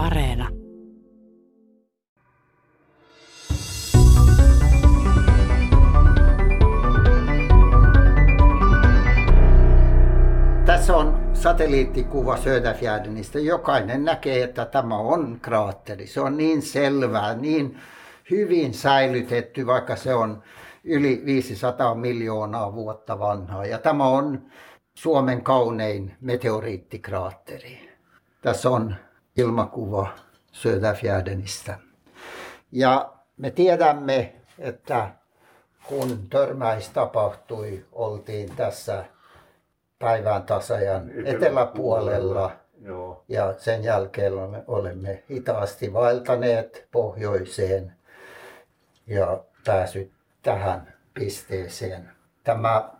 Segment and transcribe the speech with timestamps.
[0.00, 0.48] Areena.
[10.66, 13.38] Tässä on satelliittikuva Söderfjärdenistä.
[13.38, 16.06] Jokainen näkee, että tämä on kraatteri.
[16.06, 17.78] Se on niin selvää, niin
[18.30, 20.42] hyvin säilytetty, vaikka se on
[20.84, 23.66] yli 500 miljoonaa vuotta vanhaa.
[23.66, 24.42] Ja tämä on
[24.94, 27.90] Suomen kaunein meteoriittikraatteri.
[28.42, 28.94] Tässä on
[29.40, 30.08] ilmakuva
[30.52, 31.78] Söderfjärdenistä.
[32.72, 35.10] Ja me tiedämme, että
[35.88, 39.04] kun törmäys tapahtui, oltiin tässä
[39.98, 42.50] päivän tasajan eteläpuolella.
[42.82, 43.24] Joo.
[43.28, 44.32] Ja sen jälkeen
[44.66, 47.92] olemme hitaasti vaeltaneet pohjoiseen
[49.06, 50.12] ja päässyt
[50.42, 52.10] tähän pisteeseen.
[52.44, 52.90] Tämä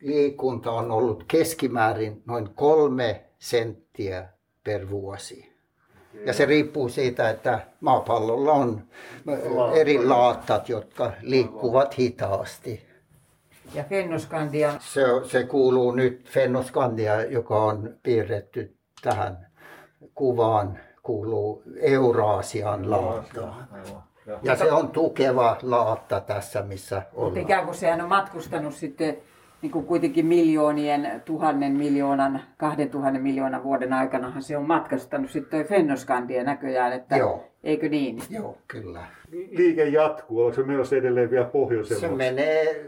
[0.00, 4.28] liikunta on ollut keskimäärin noin kolme senttiä
[4.64, 5.55] per vuosi.
[6.24, 8.82] Ja se riippuu siitä, että maapallolla on
[9.74, 12.86] eri laattat, jotka liikkuvat hitaasti.
[13.74, 14.74] Ja Fennoskandia?
[14.80, 19.46] Se, se kuuluu nyt Fennoskandia, joka on piirretty tähän
[20.14, 23.68] kuvaan, kuuluu Euraasian laattaan.
[24.42, 27.24] Ja se on tukeva laatta tässä, missä ollaan.
[27.24, 29.16] Mutta ikään kuin sehän on matkustanut sitten
[29.62, 35.50] niin kuin kuitenkin miljoonien, tuhannen miljoonan, kahden tuhannen miljoonan vuoden aikana se on matkustanut sitten
[35.50, 37.44] toi Fennoskandia näköjään, että Joo.
[37.64, 38.22] eikö niin?
[38.30, 39.04] Joo, kyllä.
[39.50, 42.08] Liike jatkuu, onko se menossa edelleen vielä pohjoisemmaksi?
[42.08, 42.84] Se menee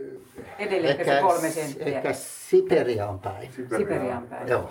[0.58, 1.86] edelleen ehkä, se kolme senttiä.
[1.86, 3.48] Ehkä Siperiaan päin.
[3.52, 4.48] Siperiaan päin.
[4.48, 4.70] Joo.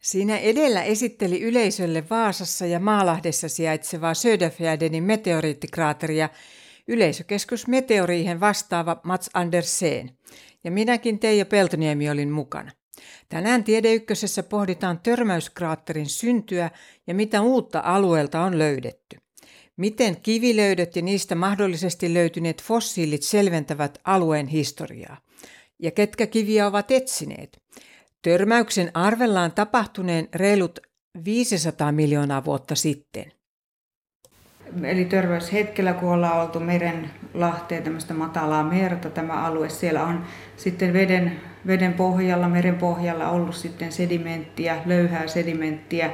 [0.00, 6.28] Siinä edellä esitteli yleisölle Vaasassa ja Maalahdessa sijaitsevaa Söderfjärdenin meteoriittikraateria
[6.88, 10.10] yleisökeskus Meteoriihen vastaava Mats Andersen.
[10.64, 12.70] Ja minäkin Teija Peltoniemi olin mukana.
[13.28, 16.70] Tänään Tiedeykkösessä pohditaan törmäyskraatterin syntyä
[17.06, 19.16] ja mitä uutta alueelta on löydetty.
[19.76, 25.16] Miten kivilöydöt ja niistä mahdollisesti löytyneet fossiilit selventävät alueen historiaa?
[25.78, 27.62] Ja ketkä kiviä ovat etsineet?
[28.22, 30.78] Törmäyksen arvellaan tapahtuneen reilut
[31.24, 33.32] 500 miljoonaa vuotta sitten.
[34.82, 40.24] Eli törmäyshetkellä, kun ollaan oltu meren lahteen, tämmöistä matalaa merta, tämä alue, siellä on
[40.56, 46.10] sitten veden, veden pohjalla, meren pohjalla ollut sitten sedimenttiä, löyhää sedimenttiä,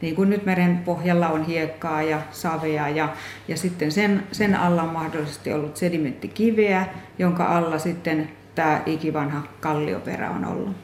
[0.00, 3.08] niin kuin nyt meren pohjalla on hiekkaa ja savea ja,
[3.48, 6.86] ja sitten sen, sen alla on mahdollisesti ollut sedimenttikiveä,
[7.18, 10.76] jonka alla sitten tämä ikivanha kallioperä on ollut.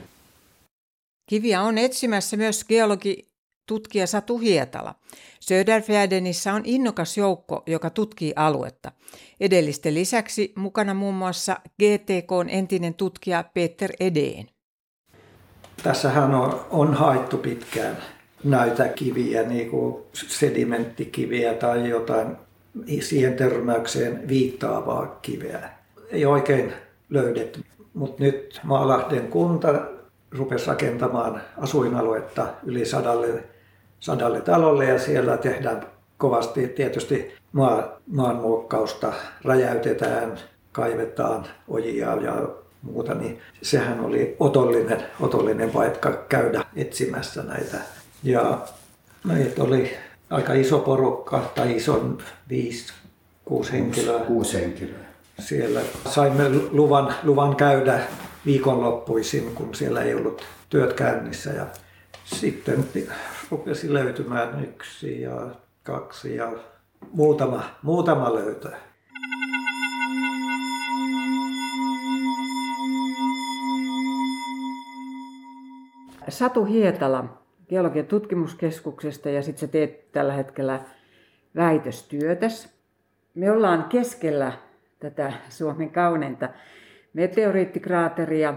[1.30, 3.28] Kiviä on etsimässä myös geologi
[3.66, 4.94] tutkija Satu Hietala.
[5.40, 8.92] Söderfjärdenissa on innokas joukko, joka tutkii aluetta.
[9.40, 14.46] Edellisten lisäksi mukana muun muassa GTKn entinen tutkija Peter Edeen.
[15.82, 17.96] Tässähän on, on haettu pitkään
[18.44, 22.36] näitä kiviä, niin kuin sedimenttikiviä tai jotain
[23.00, 25.68] siihen törmäykseen viittaavaa kiveä.
[26.10, 26.72] Ei oikein
[27.10, 29.68] löydetty, mutta nyt Maalahden kunta
[30.30, 33.44] rupesi rakentamaan asuinaluetta yli sadalle,
[34.00, 35.86] sadalle talolle ja siellä tehdään
[36.18, 39.12] kovasti tietysti maa, maanmuokkausta,
[39.44, 40.38] räjäytetään,
[40.72, 42.48] kaivetaan ojia ja
[42.82, 47.78] muuta, niin sehän oli otollinen, otollinen paikka käydä etsimässä näitä.
[48.22, 48.58] Ja
[49.24, 49.96] meitä oli
[50.30, 52.04] aika iso porukka, tai iso
[52.48, 52.92] viisi,
[53.44, 54.20] kuusi henkilöä.
[54.20, 55.06] Kuusi henkilöä.
[55.38, 58.00] Siellä saimme luvan, luvan käydä
[58.46, 61.50] viikonloppuisin, kun siellä ei ollut työt käynnissä.
[61.50, 61.66] Ja
[62.24, 62.84] sitten
[63.50, 65.50] rupesi löytymään yksi ja
[65.82, 66.52] kaksi ja
[67.12, 68.70] muutama, muutama löytö.
[76.28, 77.24] Satu Hietala
[77.68, 80.80] Geologian tutkimuskeskuksesta ja sitten sä teet tällä hetkellä
[81.56, 82.76] väitöstyötäs.
[83.34, 84.52] Me ollaan keskellä
[85.00, 86.48] tätä Suomen kauneinta
[87.12, 88.54] meteoriittikraateria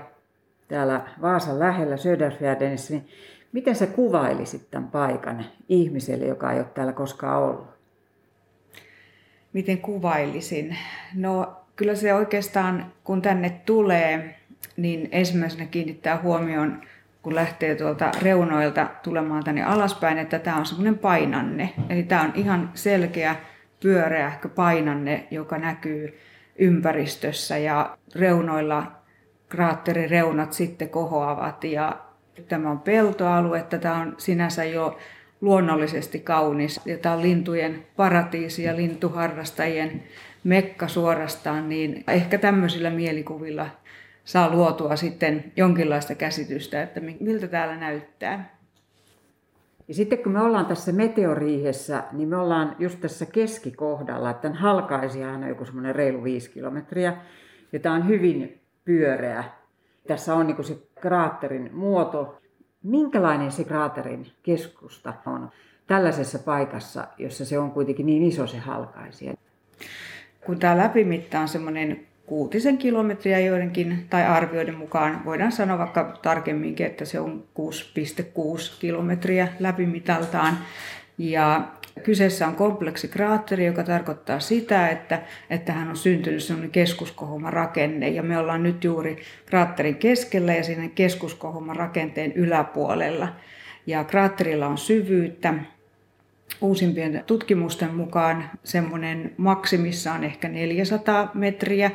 [0.67, 3.07] täällä Vaasan lähellä Söderfjärdenissa, niin
[3.51, 7.67] miten sä kuvailisit tämän paikan ihmiselle, joka ei ole täällä koskaan ollut?
[9.53, 10.77] Miten kuvailisin?
[11.15, 14.35] No kyllä se oikeastaan, kun tänne tulee,
[14.77, 16.81] niin ensimmäisenä kiinnittää huomioon,
[17.21, 21.73] kun lähtee tuolta reunoilta tulemaan tänne alaspäin, että tämä on semmoinen painanne.
[21.89, 23.35] Eli tämä on ihan selkeä,
[23.79, 26.19] pyöreä painanne, joka näkyy
[26.55, 28.91] ympäristössä ja reunoilla
[29.49, 32.08] kraatterireunat sitten kohoavat ja
[32.47, 34.97] tämä on peltoalue, tämä on sinänsä jo
[35.41, 40.03] luonnollisesti kaunis ja tämä on lintujen paratiisi ja lintuharrastajien
[40.43, 43.67] mekka suorastaan, niin ehkä tämmöisillä mielikuvilla
[44.23, 48.59] saa luotua sitten jonkinlaista käsitystä, että miltä täällä näyttää.
[49.87, 54.57] Ja sitten kun me ollaan tässä meteoriihessä, niin me ollaan just tässä keskikohdalla, että tämän
[54.57, 57.17] halkaisijahan on joku semmoinen reilu viisi kilometriä,
[57.71, 59.43] ja tämä on hyvin pyöreä.
[60.09, 62.37] Tässä on niin se kraatterin muoto.
[62.83, 65.49] Minkälainen se kraatterin keskusta on
[65.87, 69.33] tällaisessa paikassa, jossa se on kuitenkin niin iso se halkaisija?
[70.45, 75.25] Kun tämä läpimitta on semmoinen kuutisen kilometriä joidenkin tai arvioiden mukaan.
[75.25, 80.57] Voidaan sanoa vaikka tarkemminkin, että se on 6,6 kilometriä läpimitaltaan.
[81.17, 81.67] Ja
[82.03, 88.09] kyseessä on kompleksikraatteri, joka tarkoittaa sitä, että, että hän on syntynyt sellainen keskuskohuma rakenne.
[88.09, 93.27] Ja me ollaan nyt juuri kraatterin keskellä ja siinä keskuskohuma rakenteen yläpuolella.
[93.87, 95.53] Ja kraatterilla on syvyyttä
[96.61, 101.91] uusimpien tutkimusten mukaan semmoinen maksimissa on ehkä 400 metriä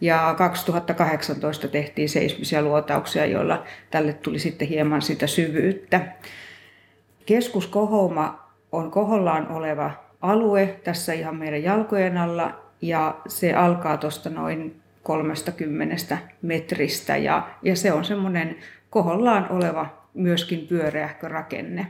[0.00, 6.00] ja 2018 tehtiin seismisiä luotauksia, joilla tälle tuli sitten hieman sitä syvyyttä.
[7.26, 9.90] Keskuskohouma on kohollaan oleva
[10.20, 17.76] alue tässä ihan meidän jalkojen alla ja se alkaa tuosta noin 30 metristä ja, ja
[17.76, 18.56] se on semmoinen
[18.90, 21.86] kohollaan oleva myöskin pyöreähkö rakenne.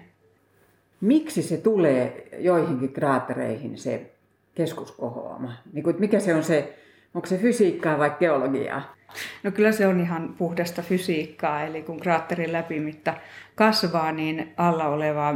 [1.00, 4.10] Miksi se tulee joihinkin kraattereihin se
[4.54, 5.52] keskuskohoama?
[5.72, 6.78] Niin kuin, mikä se on se,
[7.16, 8.96] onko se fysiikkaa vai geologiaa?
[9.42, 13.14] No kyllä se on ihan puhdasta fysiikkaa, eli kun kraatterin läpimitta
[13.54, 15.34] kasvaa, niin alla oleva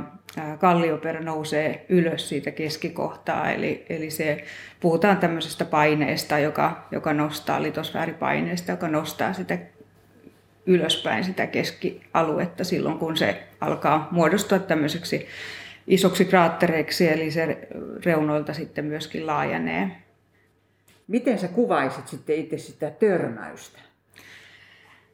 [0.58, 4.44] kallioperä nousee ylös siitä keskikohtaa, eli, eli se,
[4.80, 9.58] puhutaan tämmöisestä paineesta, joka, joka nostaa, litosfääripaineesta, joka nostaa sitä
[10.66, 15.26] ylöspäin sitä keskialuetta silloin, kun se alkaa muodostua tämmöiseksi
[15.86, 17.68] isoksi kraattereiksi, eli se
[18.04, 19.90] reunoilta sitten myöskin laajenee.
[21.10, 23.78] Miten sä kuvaisit sitten itse sitä törmäystä?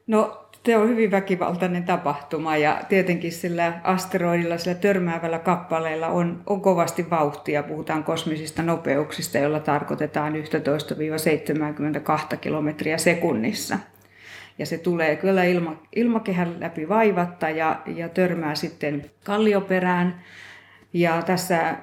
[0.07, 6.61] No, se on hyvin väkivaltainen tapahtuma ja tietenkin sillä asteroidilla, sillä törmäävällä kappaleella on, on
[6.61, 7.63] kovasti vauhtia.
[7.63, 10.33] Puhutaan kosmisista nopeuksista, joilla tarkoitetaan
[12.33, 13.79] 11-72 kilometriä sekunnissa
[14.59, 20.21] ja se tulee kyllä ilma, ilmakehän läpi vaivatta ja, ja törmää sitten kallioperään.
[20.93, 21.75] Ja tässä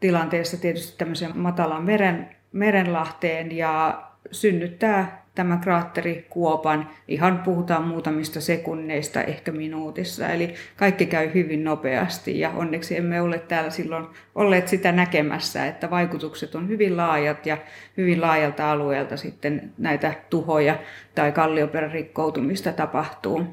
[0.00, 6.90] tilanteessa tietysti tämmöisen matalan meren, merenlahteen ja synnyttää tämä kraatteri kuopan.
[7.08, 10.28] Ihan puhutaan muutamista sekunneista, ehkä minuutissa.
[10.28, 15.90] Eli kaikki käy hyvin nopeasti ja onneksi emme ole täällä silloin olleet sitä näkemässä, että
[15.90, 17.58] vaikutukset on hyvin laajat ja
[17.96, 20.78] hyvin laajalta alueelta sitten näitä tuhoja
[21.14, 23.46] tai kallioperän rikkoutumista tapahtuu.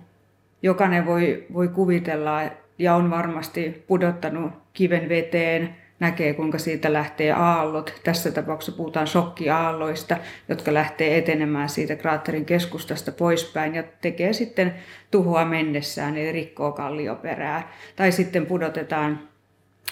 [0.61, 2.41] Jokainen voi, voi kuvitella
[2.79, 7.93] ja on varmasti pudottanut kiven veteen, näkee, kuinka siitä lähtee aallot.
[8.03, 10.17] Tässä tapauksessa puhutaan shokkiaalloista,
[10.49, 14.73] jotka lähtee etenemään siitä kraatterin keskustasta poispäin ja tekee sitten
[15.11, 17.71] tuhoa mennessään, eli rikkoo kallioperää.
[17.95, 19.19] Tai sitten pudotetaan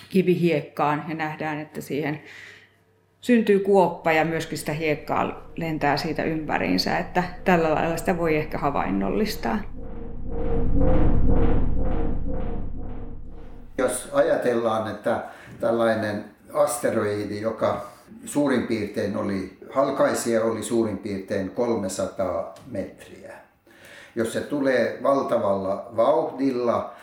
[0.09, 2.21] kivihiekkaan ja nähdään, että siihen
[3.21, 8.57] syntyy kuoppa ja myöskin sitä hiekkaa lentää siitä ympäriinsä, että tällä lailla sitä voi ehkä
[8.57, 9.59] havainnollistaa.
[13.77, 15.23] Jos ajatellaan, että
[15.59, 17.87] tällainen asteroidi, joka
[18.25, 23.33] suurin piirtein oli, halkaisija oli suurin piirtein 300 metriä.
[24.15, 26.93] Jos se tulee valtavalla vauhdilla,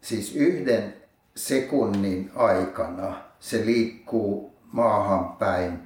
[0.00, 0.94] siis yhden
[1.36, 5.78] sekunnin aikana se liikkuu maahan päin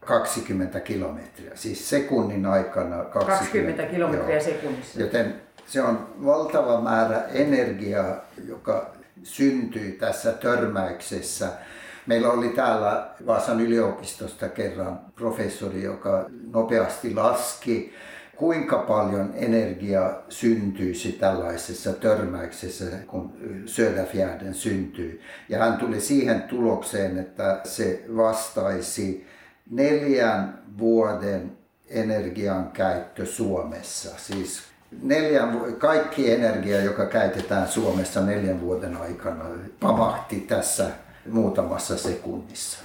[0.00, 1.50] 20 kilometriä.
[1.54, 4.44] Siis sekunnin aikana 20, 20 kilometriä joo.
[4.44, 5.00] sekunnissa.
[5.00, 5.34] Joten
[5.66, 8.16] se on valtava määrä energiaa,
[8.48, 8.90] joka
[9.22, 11.52] syntyi tässä törmäyksessä.
[12.06, 17.94] Meillä oli täällä Vaasan yliopistosta kerran professori, joka nopeasti laski,
[18.36, 23.32] kuinka paljon energiaa syntyisi tällaisessa törmäyksessä, kun
[23.66, 25.20] Söderfjärden syntyy.
[25.48, 29.26] Ja hän tuli siihen tulokseen, että se vastaisi
[29.70, 31.52] neljän vuoden
[31.88, 34.10] energian käyttö Suomessa.
[34.18, 34.62] Siis
[35.02, 39.44] neljän, kaikki energia, joka käytetään Suomessa neljän vuoden aikana,
[39.80, 40.90] pamahti tässä
[41.30, 42.78] muutamassa sekunnissa.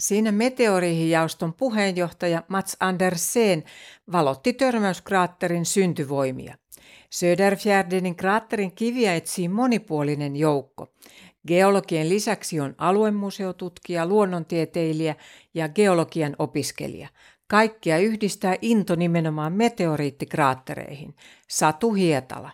[0.00, 3.64] Siinä meteoriihijaoston puheenjohtaja Mats Andersen
[4.12, 6.54] valotti törmäyskraatterin syntyvoimia.
[7.10, 10.88] Söderfjärdenin kraatterin kiviä etsii monipuolinen joukko.
[11.48, 15.14] Geologien lisäksi on aluemuseotutkija, luonnontieteilijä
[15.54, 17.08] ja geologian opiskelija.
[17.48, 21.14] Kaikkia yhdistää into nimenomaan meteoriittikraattereihin.
[21.48, 22.50] Satu Hietala.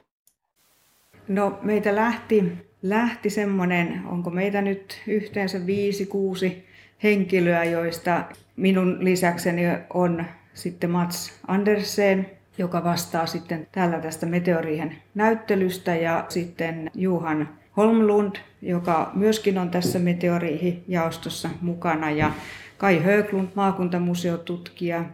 [1.29, 6.65] No meitä lähti, lähti semmoinen, onko meitä nyt yhteensä viisi, kuusi
[7.03, 8.25] henkilöä, joista
[8.57, 9.63] minun lisäkseni
[9.95, 10.25] on
[10.55, 19.11] sitten Mats Andersen, joka vastaa sitten täällä tästä meteoriihen näyttelystä ja sitten Juhan Holmlund, joka
[19.15, 22.33] myöskin on tässä meteoriihijaostossa mukana, ja
[22.79, 25.05] Kai Höglund, maakuntamuseotutkija,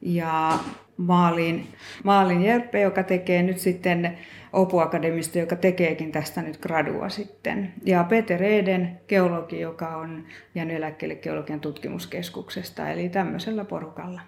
[0.00, 0.58] ja
[0.96, 1.66] Maalin,
[2.04, 4.18] Maalin Jerppe, joka tekee nyt sitten
[4.52, 7.72] Opu Akademista, joka tekeekin tästä nyt gradua sitten.
[7.84, 14.20] Ja Peter Eden, geologi, joka on jäänyt eläkkeelle geologian tutkimuskeskuksesta, eli tämmöisellä porukalla.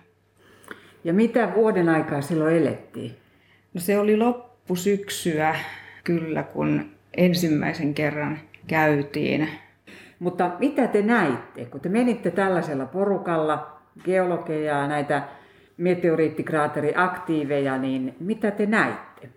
[1.05, 3.17] Ja mitä vuoden aikaa silloin elettiin?
[3.75, 5.57] No se oli loppusyksyä
[6.05, 9.49] kyllä, kun ensimmäisen kerran käytiin.
[10.19, 15.23] Mutta mitä te näitte, kun te menitte tällaisella porukalla, geologeja ja näitä
[15.77, 19.29] meteoriittikraateriaktiiveja, niin mitä te näitte?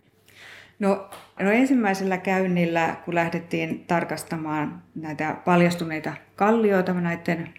[0.79, 1.09] No,
[1.39, 7.49] no ensimmäisellä käynnillä, kun lähdettiin tarkastamaan näitä paljastuneita kallioita, näiden,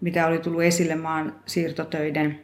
[0.00, 2.40] mitä oli tullut esille maan siirtotöiden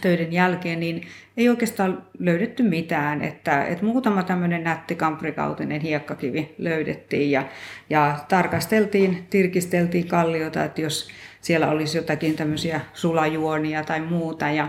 [0.00, 3.22] töiden jälkeen, niin ei oikeastaan löydetty mitään.
[3.22, 7.44] Että, että muutama tämmöinen nätti kamprikautinen hiekkakivi löydettiin ja,
[7.90, 14.50] ja tarkasteltiin, tirkisteltiin kalliota, että jos siellä olisi jotakin tämmöisiä sulajuonia tai muuta.
[14.50, 14.68] Ja,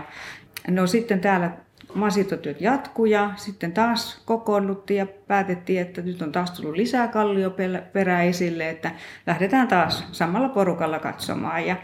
[0.68, 1.50] no sitten täällä
[1.94, 8.22] masitotyöt jatkuu ja sitten taas kokoonnuttiin ja päätettiin, että nyt on taas tullut lisää kallioperää
[8.22, 8.90] esille, että
[9.26, 11.66] lähdetään taas samalla porukalla katsomaan.
[11.66, 11.76] Ja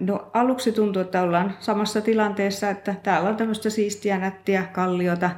[0.00, 5.30] No aluksi tuntui, että ollaan samassa tilanteessa, että täällä on tämmöistä siistiä, nättiä kalliota,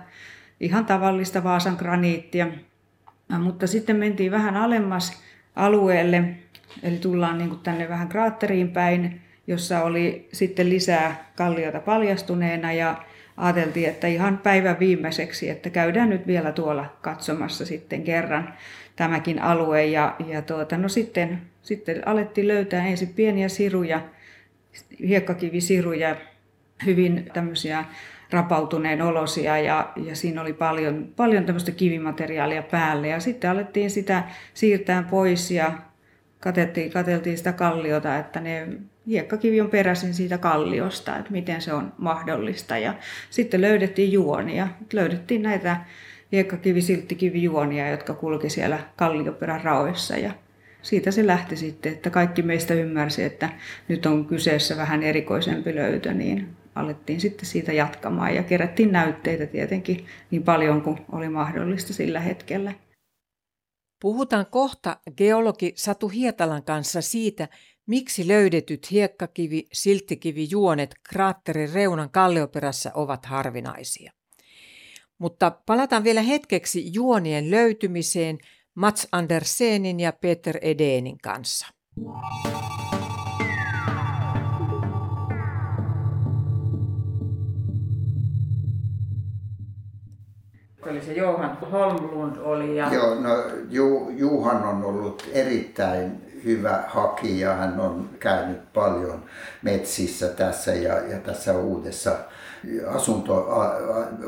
[0.61, 2.47] ihan tavallista Vaasan graniittia.
[3.39, 5.23] Mutta sitten mentiin vähän alemmas
[5.57, 6.25] alueelle,
[6.83, 12.97] eli tullaan niin tänne vähän kraatteriin päin, jossa oli sitten lisää kalliota paljastuneena ja
[13.37, 18.55] ajateltiin, että ihan päivän viimeiseksi, että käydään nyt vielä tuolla katsomassa sitten kerran
[18.97, 19.85] tämäkin alue.
[19.85, 24.01] Ja, ja tuota, no sitten, sitten alettiin löytää ensin pieniä siruja,
[25.09, 26.17] hiekkakivisiruja,
[26.87, 27.85] hyvin tämmöisiä
[28.31, 33.09] rapautuneen olosia ja, ja siinä oli paljon, paljon tämmöistä kivimateriaalia päälle.
[33.09, 34.23] Ja sitten alettiin sitä
[34.55, 35.73] siirtää pois ja
[36.41, 38.69] katettiin, kateltiin sitä kalliota, että ne
[39.07, 42.79] hiekkakivi on peräisin siitä kalliosta, että miten se on mahdollista.
[42.79, 42.95] Ja
[43.31, 44.69] sitten löydettiin juonia.
[44.93, 45.77] Löydettiin näitä
[46.33, 50.17] hiekkakivi-silttikivijuonia, jotka kulki siellä kallioperän raoissa.
[50.17, 50.33] Ja
[50.83, 53.49] siitä se lähti sitten, että kaikki meistä ymmärsi, että
[53.89, 60.07] nyt on kyseessä vähän erikoisempi löytö, niin alettiin sitten siitä jatkamaan ja kerättiin näytteitä tietenkin
[60.31, 62.73] niin paljon kuin oli mahdollista sillä hetkellä.
[64.03, 67.49] Puhutaan kohta geologi Satu Hietalan kanssa siitä,
[67.87, 74.13] miksi löydetyt hiekkakivi, silttikivi juonet kraatterin reunan kallioperässä ovat harvinaisia.
[75.19, 78.39] Mutta palataan vielä hetkeksi juonien löytymiseen–
[78.75, 81.67] Mats Andersenin ja Peter Edenin kanssa.
[90.87, 92.77] Oli se Johan Holmlund oli.
[92.77, 92.95] Ja...
[92.95, 93.31] Joo, no
[93.71, 97.55] Ju, Juhan on ollut erittäin hyvä hakija.
[97.55, 99.25] Hän on käynyt paljon
[99.63, 102.17] metsissä tässä ja, ja tässä uudessa
[102.87, 103.49] asunto,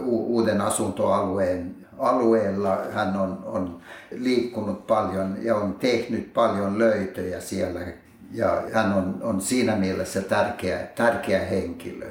[0.07, 7.81] uuden asuntoalueen alueella hän on, on liikkunut paljon ja on tehnyt paljon löytöjä siellä.
[8.33, 12.07] Ja hän on, on siinä mielessä tärkeä, tärkeä henkilö,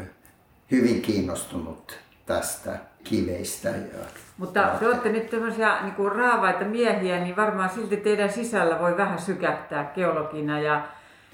[0.72, 2.72] hyvin kiinnostunut tästä
[3.04, 3.70] kiveistä.
[3.70, 4.00] Ja
[4.38, 8.98] Mutta te olette nyt tämmöisiä niin kuin raavaita miehiä, niin varmaan silti teidän sisällä voi
[8.98, 10.88] vähän sykättää geologina ja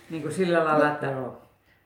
[0.10, 1.12] niin kuin sillä lailla, no, että...
[1.12, 1.38] No.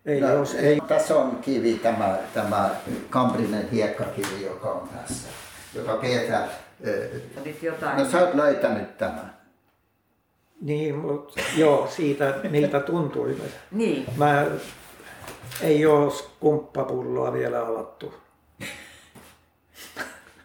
[0.05, 0.81] Ei, no, jos, ei.
[0.87, 2.69] Tässä on kivi, tämä, tämä
[3.09, 5.42] kamprinen hiekkakivi, joka on tässä
[5.75, 6.41] joka Peter...
[7.61, 7.97] Jotain.
[7.97, 9.33] No sä oot löytänyt tämän.
[10.61, 13.37] Niin, mutta joo, siitä miltä tuntui.
[13.71, 14.05] niin.
[14.17, 14.45] Mä,
[15.61, 18.13] ei ole skumppapulloa vielä avattu.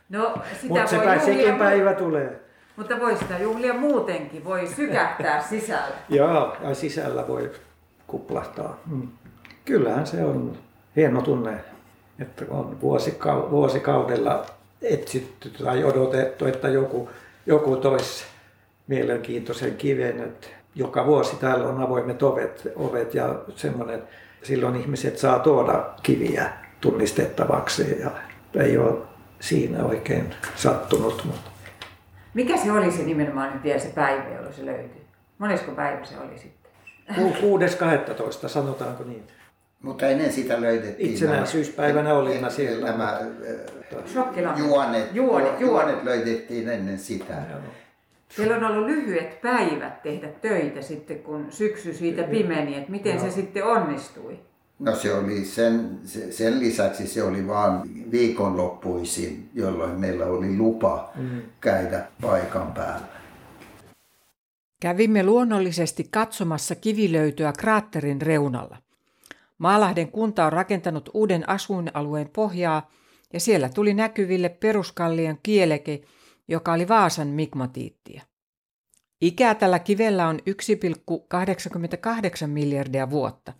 [0.08, 0.35] No,
[0.68, 2.40] Mutta se päivä, sekin mu- päivä tulee.
[2.76, 5.97] Mutta voi sitä juhlia muutenkin, voi sykähtää sisällä.
[6.08, 7.52] Joo, ja sisällä voi
[8.06, 8.78] kuplahtaa.
[8.88, 9.08] Hmm.
[9.64, 10.58] Kyllähän se on
[10.97, 11.61] hieno tunne,
[12.18, 12.80] että on
[13.50, 14.47] vuosikaudella
[14.82, 17.11] etsitty tai odotettu, että joku,
[17.47, 18.25] joku toisi
[18.87, 20.20] mielenkiintoisen kiven.
[20.20, 24.02] Että joka vuosi täällä on avoimet ovet, ovet ja semmoinen,
[24.42, 28.11] silloin ihmiset saa tuoda kiviä tunnistettavaksi ja
[28.62, 28.99] ei ole
[29.40, 31.25] siinä oikein sattunut.
[31.25, 31.50] Mutta.
[32.35, 35.02] Mikä se oli se nimenomaan nyt vielä se päivä, jolloin se löytyi?
[35.38, 36.58] Monesko päivä se oli sitten?
[38.42, 38.49] 6.12.
[38.49, 39.25] sanotaanko niin.
[39.82, 42.87] Mutta ennen sitä löydettiin Itsenäisyyspäivänä olimme siellä.
[42.87, 43.20] Nämä
[44.56, 47.35] juonet, juonet, juonet löydettiin ennen sitä.
[48.28, 53.23] Siellä on ollut lyhyet päivät tehdä töitä sitten, kun syksy siitä pimeni, että miten no.
[53.23, 54.38] se sitten onnistui?
[54.78, 55.99] No se oli sen,
[56.30, 61.42] sen lisäksi se oli vain viikonloppuisin, jolloin meillä oli lupa mm.
[61.61, 63.06] käydä paikan päällä.
[64.80, 68.76] Kävimme luonnollisesti katsomassa kivilöytöä kraatterin reunalla.
[69.58, 72.90] Maalahden kunta on rakentanut uuden asuinalueen pohjaa
[73.32, 76.00] ja siellä tuli näkyville peruskallion kieleke,
[76.48, 78.22] joka oli Vaasan migmatiittia.
[79.20, 83.52] Ikää tällä kivellä on 1,88 miljardia vuotta,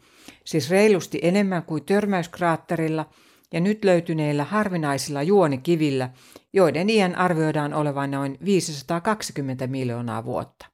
[0.45, 3.11] siis reilusti enemmän kuin törmäyskraatterilla
[3.53, 6.11] ja nyt löytyneillä harvinaisilla juonikivillä,
[6.53, 10.67] joiden iän arvioidaan olevan noin 520 miljoonaa vuotta.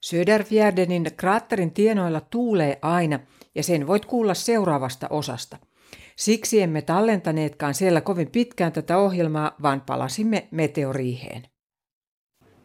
[0.00, 3.20] Söderfjärdenin kraatterin tienoilla tuulee aina
[3.54, 5.56] ja sen voit kuulla seuraavasta osasta.
[6.16, 11.42] Siksi emme tallentaneetkaan siellä kovin pitkään tätä ohjelmaa, vaan palasimme meteoriiheen.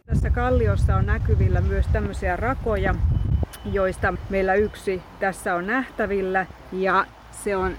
[0.06, 2.96] Tässä kalliossa on näkyvillä myös tämmöisiä rakoja,
[3.66, 7.06] joista meillä yksi tässä on nähtävillä ja
[7.44, 7.76] se on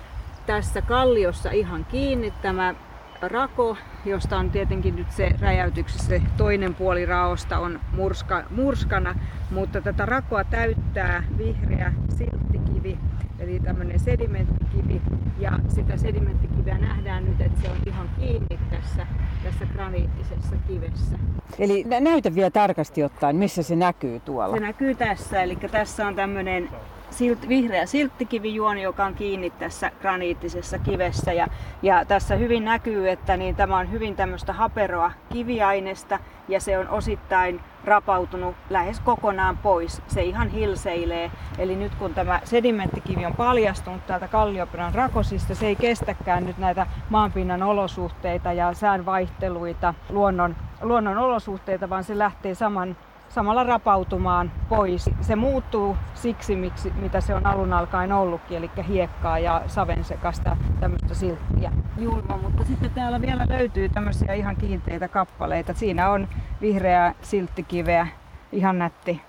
[0.46, 2.74] tässä kalliossa ihan kiinni tämä
[3.22, 9.14] rako, josta on tietenkin nyt se räjäytyksessä se toinen puoli raosta on murska, murskana,
[9.50, 12.98] mutta tätä rakoa täyttää vihreä silttikivi,
[13.38, 15.00] eli tämmöinen sedimenttikivi,
[15.38, 19.06] ja sitä sedimenttikiveä nähdään nyt, että se on ihan kiinni tässä,
[19.44, 21.18] tässä graniittisessa kivessä.
[21.58, 24.56] Eli näytä vielä tarkasti ottaen, missä se näkyy tuolla.
[24.56, 26.68] Se näkyy tässä, eli tässä on tämmöinen
[27.10, 31.32] silt, vihreä silttikivijuoni, joka on kiinni tässä graniittisessa kivessä.
[31.32, 31.46] Ja,
[31.82, 36.88] ja tässä hyvin näkyy, että niin tämä on hyvin tämmöistä haperoa kiviaineesta ja se on
[36.88, 40.02] osittain rapautunut lähes kokonaan pois.
[40.06, 41.30] Se ihan hilseilee.
[41.58, 46.86] Eli nyt kun tämä sedimenttikivi on paljastunut täältä kallioperän rakosista, se ei kestäkään nyt näitä
[47.10, 52.96] maanpinnan olosuhteita ja säänvaihteluita, luonnon, luonnon olosuhteita, vaan se lähtee saman
[53.30, 55.10] samalla rapautumaan pois.
[55.20, 61.14] Se muuttuu siksi, miksi, mitä se on alun alkaen ollutkin, eli hiekkaa ja savensekasta tämmöistä
[61.14, 61.72] silttiä.
[61.98, 65.74] Julma, mutta sitten täällä vielä löytyy tämmöisiä ihan kiinteitä kappaleita.
[65.74, 66.28] Siinä on
[66.60, 68.06] vihreää silttikiveä,
[68.52, 69.20] ihan nätti,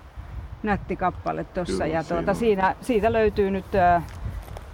[0.62, 1.86] nätti kappale tuossa.
[1.86, 4.02] Ja tuota, siinä, siitä löytyy nyt uh,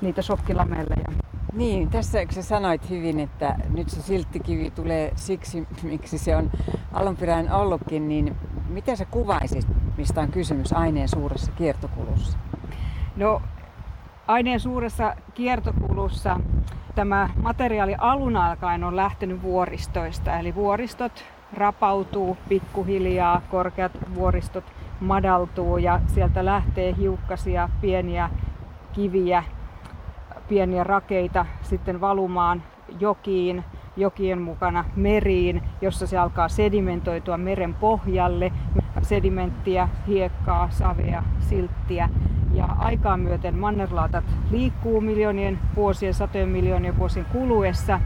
[0.00, 1.08] niitä sokkilamelleja.
[1.52, 6.50] Niin, tässä kun sä sanoit hyvin, että nyt se silttikivi tulee siksi, miksi se on
[6.92, 8.36] alun perin ollutkin, niin
[8.68, 12.38] miten sä kuvaisit, mistä on kysymys aineen suuressa kiertokulussa?
[13.16, 13.42] No,
[14.26, 16.40] aineen suuressa kiertokulussa
[16.94, 24.64] tämä materiaali alun alkaen on lähtenyt vuoristoista, eli vuoristot rapautuu pikkuhiljaa, korkeat vuoristot
[25.00, 28.30] madaltuu ja sieltä lähtee hiukkasia, pieniä
[28.92, 29.44] kiviä,
[30.48, 32.62] pieniä rakeita sitten valumaan
[33.00, 33.64] jokiin,
[33.98, 38.52] jokien mukana meriin, jossa se alkaa sedimentoitua meren pohjalle.
[39.02, 42.08] Sedimenttiä, hiekkaa, savea, silttiä.
[42.54, 48.00] Ja aikaa myöten mannerlaatat liikkuu miljoonien vuosien, satojen miljoonien vuosien kuluessa.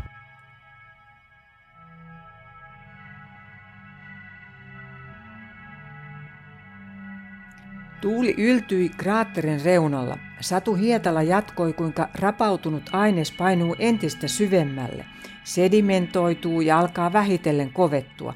[8.00, 10.18] Tuuli yltyi kraatterin reunalla.
[10.40, 15.04] Satu Hietala jatkoi, kuinka rapautunut aines painuu entistä syvemmälle,
[15.44, 18.34] sedimentoituu ja alkaa vähitellen kovettua,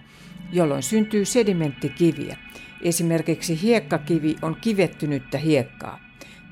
[0.53, 2.37] jolloin syntyy sedimenttikiviä.
[2.83, 6.01] Esimerkiksi hiekkakivi on kivettynyttä hiekkaa.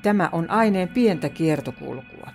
[0.01, 2.31] Tämä on aineen pientä kiertokulkua.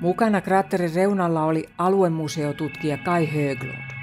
[0.00, 3.98] Mukana kraatterin reunalla oli aluemuseotutkija Kai Höglund.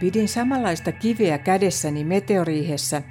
[0.00, 3.02] Pidin samanlaista kiveä kädessäni meteoriihessä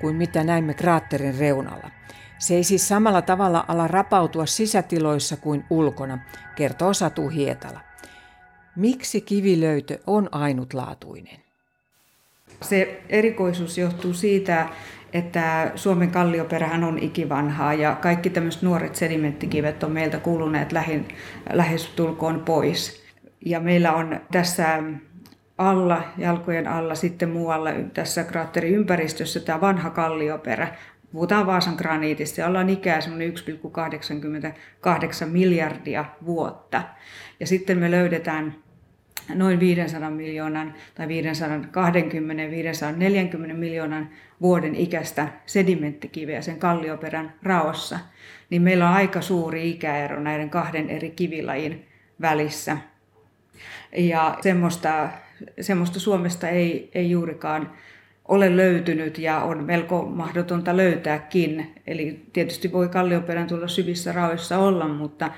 [0.00, 1.97] kuin mitä näimme kraatterin reunalla.
[2.38, 6.18] Se ei siis samalla tavalla ala rapautua sisätiloissa kuin ulkona,
[6.56, 7.80] kertoo Satu Hietala.
[8.76, 11.38] Miksi kivilöytö on ainutlaatuinen?
[12.62, 14.68] Se erikoisuus johtuu siitä,
[15.12, 21.08] että Suomen kallioperähän on ikivanhaa ja kaikki tämmöiset nuoret sedimenttikivet on meiltä kuluneet lähin,
[21.52, 23.02] lähes tulkoon pois.
[23.46, 24.82] Ja meillä on tässä
[25.58, 30.76] alla, jalkojen alla sitten muualla tässä kraatteriympäristössä tämä vanha kallioperä.
[31.12, 36.82] Puhutaan Vaasan graniitista ja ollaan ikää semmoinen 1,88 miljardia vuotta.
[37.40, 38.54] Ja sitten me löydetään
[39.34, 41.10] noin 500 miljoonan tai 520-540
[43.52, 44.08] miljoonan
[44.40, 47.98] vuoden ikäistä sedimenttikiveä sen kallioperän raossa,
[48.50, 51.88] niin meillä on aika suuri ikäero näiden kahden eri kivilajin
[52.20, 52.76] välissä.
[53.96, 55.08] Ja semmoista
[55.60, 57.72] semmoista Suomesta ei, ei juurikaan
[58.28, 61.74] ole löytynyt ja on melko mahdotonta löytääkin.
[61.86, 65.30] Eli tietysti voi kallioperän tulla syvissä raoissa olla, mutta,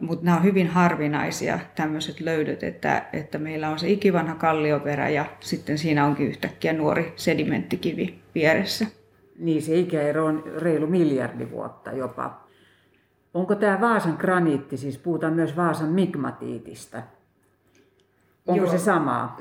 [0.00, 5.24] mutta nämä on hyvin harvinaisia tämmöiset löydöt, että, että meillä on se ikivanha kallioperä ja
[5.40, 8.86] sitten siinä onkin yhtäkkiä nuori sedimenttikivi vieressä.
[9.38, 12.46] Niin, se ikäero on reilu miljardi vuotta jopa.
[13.34, 17.02] Onko tämä Vaasan graniitti, siis puhutaan myös Vaasan migmatiitista?
[18.46, 18.70] Onko Joo.
[18.70, 19.38] se samaa?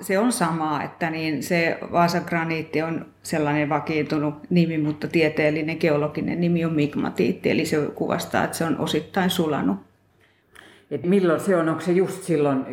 [0.00, 6.40] Se on sama, että niin se Vaasan graniitti on sellainen vakiintunut nimi, mutta tieteellinen geologinen
[6.40, 9.76] nimi on migmatiitti, eli se kuvastaa, että se on osittain sulanut.
[10.90, 12.64] Et milloin se on, onko se just silloin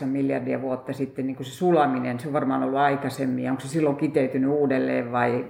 [0.00, 3.96] 1,88 miljardia vuotta sitten niin se sulaminen, se on varmaan ollut aikaisemmin, onko se silloin
[3.96, 5.44] kiteytynyt uudelleen vai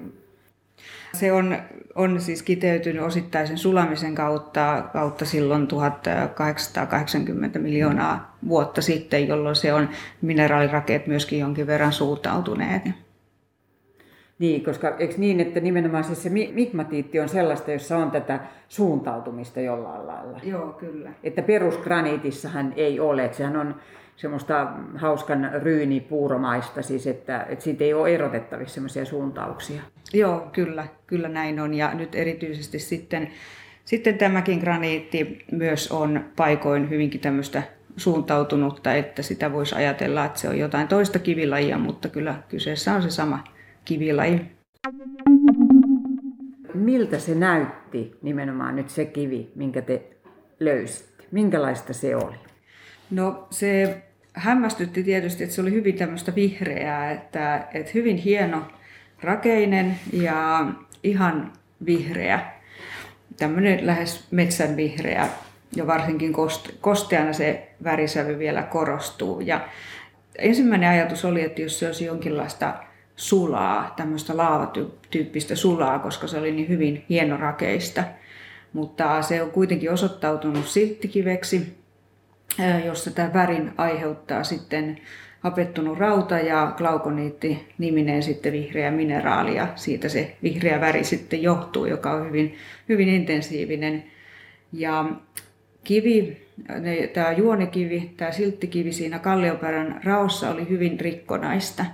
[1.14, 1.56] se on,
[1.94, 9.88] on siis kiteytynyt osittaisen sulamisen kautta, kautta silloin 1880 miljoonaa vuotta sitten, jolloin se on
[10.22, 12.82] mineraalirakeet myöskin jonkin verran suutautuneet.
[14.38, 19.60] Niin, koska eikö niin, että nimenomaan siis se migmatiitti on sellaista, jossa on tätä suuntautumista
[19.60, 20.40] jollain lailla?
[20.42, 21.12] Joo, kyllä.
[21.22, 23.74] Että perusgraniitissahan ei ole, että sehän on
[24.16, 29.82] semmoista hauskan ryynipuuromaista, siis että, että siitä ei ole erotettavissa semmoisia suuntauksia.
[30.12, 31.74] Joo, kyllä, kyllä näin on.
[31.74, 33.30] Ja nyt erityisesti sitten,
[33.84, 37.62] sitten tämäkin graniitti myös on paikoin hyvinkin tämmöistä
[37.96, 43.02] suuntautunutta, että sitä voisi ajatella, että se on jotain toista kivilajia, mutta kyllä kyseessä on
[43.02, 43.44] se sama
[43.84, 44.40] kivilaji.
[46.74, 50.02] Miltä se näytti nimenomaan nyt se kivi, minkä te
[50.60, 51.24] löysitte?
[51.30, 52.53] Minkälaista se oli?
[53.10, 58.62] No se hämmästytti tietysti, että se oli hyvin tämmöistä vihreää, että, että hyvin hieno
[59.22, 60.66] rakeinen ja
[61.02, 61.52] ihan
[61.86, 62.40] vihreä.
[63.36, 65.28] Tämmöinen lähes metsän vihreä
[65.76, 66.32] ja varsinkin
[66.80, 69.40] kosteana se värisävy vielä korostuu.
[69.40, 69.68] Ja
[70.38, 72.74] ensimmäinen ajatus oli, että jos se olisi jonkinlaista
[73.16, 78.04] sulaa, tämmöistä laavatyyppistä sulaa, koska se oli niin hyvin hienorakeista.
[78.72, 81.83] Mutta se on kuitenkin osoittautunut silttikiveksi,
[82.84, 84.98] jossa tämä värin aiheuttaa sitten
[85.40, 91.86] hapettunut rauta ja glaukoniitti niminen sitten vihreä mineraali ja siitä se vihreä väri sitten johtuu,
[91.86, 92.54] joka on hyvin,
[92.88, 94.04] hyvin intensiivinen.
[94.72, 95.04] Ja
[95.84, 96.46] kivi,
[97.12, 101.84] tämä juonikivi, tämä silttikivi siinä kallioperän raossa oli hyvin rikkonaista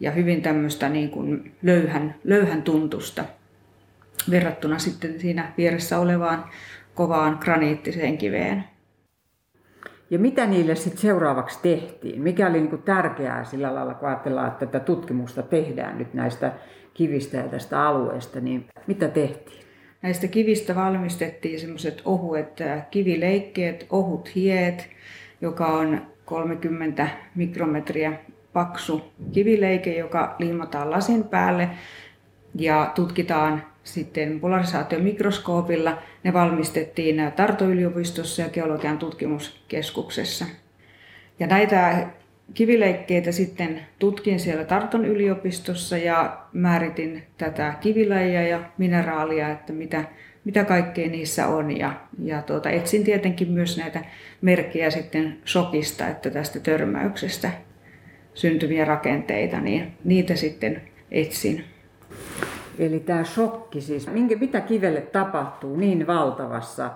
[0.00, 3.24] ja hyvin tämmöistä niin kuin löyhän, löyhän tuntusta
[4.30, 6.44] verrattuna sitten siinä vieressä olevaan
[6.94, 8.64] kovaan graniittiseen kiveen.
[10.14, 12.22] Ja mitä niille sitten seuraavaksi tehtiin?
[12.22, 16.52] Mikä oli niinku tärkeää sillä lailla, kun ajatellaan, että tätä tutkimusta tehdään nyt näistä
[16.94, 19.64] kivistä ja tästä alueesta, niin mitä tehtiin?
[20.02, 24.88] Näistä kivistä valmistettiin semmoiset ohuet kivileikkeet, ohut hieet,
[25.40, 28.12] joka on 30 mikrometriä
[28.52, 31.70] paksu kivileike, joka liimataan lasin päälle
[32.54, 36.02] ja tutkitaan sitten polarisaatiomikroskoopilla.
[36.22, 40.44] Ne valmistettiin Tarto-yliopistossa ja geologian tutkimuskeskuksessa.
[41.38, 42.06] Ja näitä
[42.54, 50.04] kivileikkeitä sitten tutkin siellä Tarton yliopistossa ja määritin tätä kivilajia ja mineraalia, että mitä,
[50.44, 51.76] mitä kaikkea niissä on.
[51.76, 51.92] Ja,
[52.22, 54.04] ja tuota, etsin tietenkin myös näitä
[54.40, 57.50] merkkejä sitten shokista, että tästä törmäyksestä
[58.34, 61.64] syntyviä rakenteita, niin niitä sitten etsin.
[62.78, 66.90] Eli tämä shokki siis, minkä, mitä kivelle tapahtuu niin valtavassa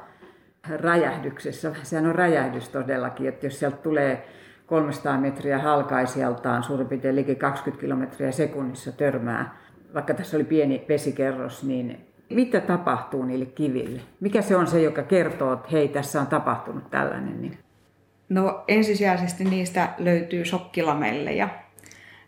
[0.69, 4.29] räjähdyksessä, sehän on räjähdys todellakin, että jos sieltä tulee
[4.67, 9.59] 300 metriä halkaisijaltaan suurin piirtein liki 20 kilometriä sekunnissa törmää,
[9.95, 14.01] vaikka tässä oli pieni vesikerros, niin mitä tapahtuu niille kiville?
[14.21, 17.43] Mikä se on se, joka kertoo, että hei, tässä on tapahtunut tällainen?
[17.43, 17.59] Niin?
[18.29, 21.49] No ensisijaisesti niistä löytyy shokkilamelleja.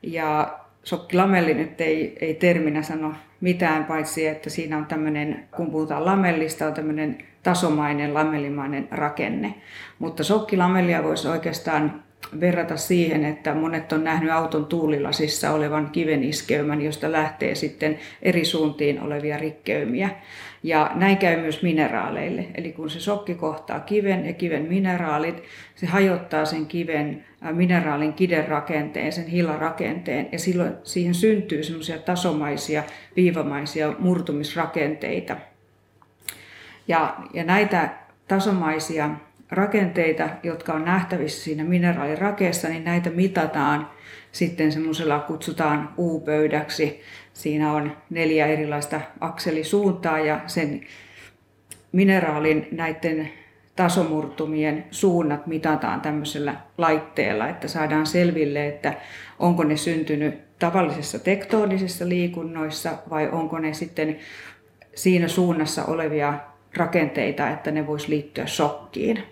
[0.03, 6.05] Ja shokkilamelli nyt ei, ei terminä sano mitään, paitsi että siinä on tämmöinen, kun puhutaan
[6.05, 9.55] lamellista, on tämmöinen tasomainen, lamellimainen rakenne.
[9.99, 12.03] Mutta shokkilamellia voisi oikeastaan
[12.41, 19.01] verrata siihen, että monet on nähnyt auton tuulilasissa olevan kiveniskeymän, josta lähtee sitten eri suuntiin
[19.01, 20.11] olevia rikkeymiä.
[20.63, 22.47] Ja näin käy myös mineraaleille.
[22.55, 25.43] Eli kun se sokki kohtaa kiven ja kiven mineraalit,
[25.75, 32.83] se hajottaa sen kiven mineraalin kiderakenteen, sen hillarakenteen, ja silloin siihen syntyy semmoisia tasomaisia,
[33.17, 35.37] viivamaisia murtumisrakenteita.
[36.89, 37.91] Ja, ja näitä
[38.29, 39.11] tasomaisia
[39.51, 43.91] rakenteita, jotka on nähtävissä siinä mineraalirakeessa, niin näitä mitataan
[44.33, 47.01] sitten semmoisella kutsutaan U-pöydäksi.
[47.33, 50.81] Siinä on neljä erilaista akselisuuntaa ja sen
[51.93, 53.31] mineraalin näiden
[53.77, 58.95] tasomurtumien suunnat mitataan tämmöisellä laitteella, että saadaan selville, että
[59.39, 64.17] onko ne syntynyt tavallisessa tektonisissa liikunnoissa vai onko ne sitten
[64.95, 66.35] siinä suunnassa olevia
[66.77, 69.23] rakenteita, että ne vois liittyä shokkiin.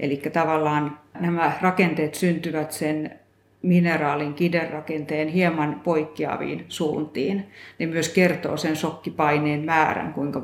[0.00, 3.18] Eli tavallaan nämä rakenteet syntyvät sen
[3.62, 7.46] mineraalin kiderakenteen hieman poikkeaviin suuntiin.
[7.78, 10.42] Ne myös kertoo sen shokkipaineen määrän, kuinka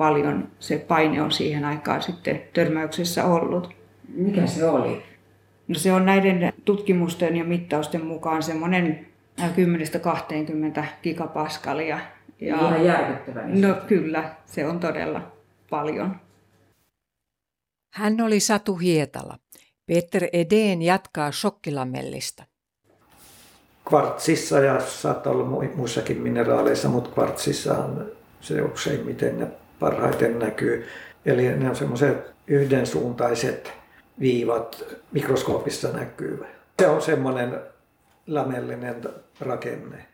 [0.00, 3.74] paljon se paine on siihen aikaan sitten törmäyksessä ollut.
[4.08, 5.02] Mikä se oli?
[5.68, 9.06] No se on näiden tutkimusten ja mittausten mukaan semmoinen
[9.40, 12.00] 10-20 gigapaskalia.
[12.40, 13.42] Ja, Ihan järkyttävä.
[13.46, 15.32] No kyllä, se on todella
[15.70, 16.16] paljon.
[17.94, 19.38] Hän oli Satu Hietala.
[19.86, 22.44] Peter Edeen jatkaa shokkilamellista.
[23.88, 28.06] Kvartsissa ja saattaa olla muissakin mineraaleissa, mutta kvartsissa on
[28.40, 29.46] se useimmiten ne
[29.80, 30.86] parhaiten näkyy.
[31.26, 32.16] Eli ne on semmoiset
[32.46, 33.72] yhdensuuntaiset
[34.20, 36.44] viivat mikroskoopissa näkyy.
[36.78, 37.60] Se on semmoinen
[38.26, 38.96] lamellinen
[39.40, 40.06] rakenne.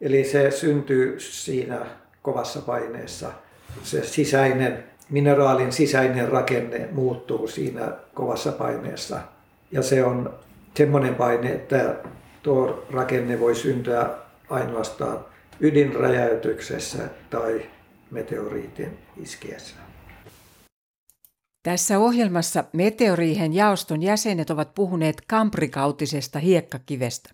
[0.00, 1.86] Eli se syntyy siinä
[2.22, 3.32] kovassa paineessa.
[3.82, 9.20] Se sisäinen, mineraalin sisäinen rakenne muuttuu siinä kovassa paineessa.
[9.72, 10.34] Ja se on
[10.74, 11.94] semmoinen paine, että
[12.42, 14.10] tuo rakenne voi syntyä
[14.50, 15.24] ainoastaan
[15.60, 16.98] ydinräjäytyksessä
[17.30, 17.62] tai
[18.10, 19.76] meteoriitin iskiessä.
[21.62, 27.30] Tässä ohjelmassa Meteoriihen jaoston jäsenet ovat puhuneet kamprikautisesta hiekkakivestä.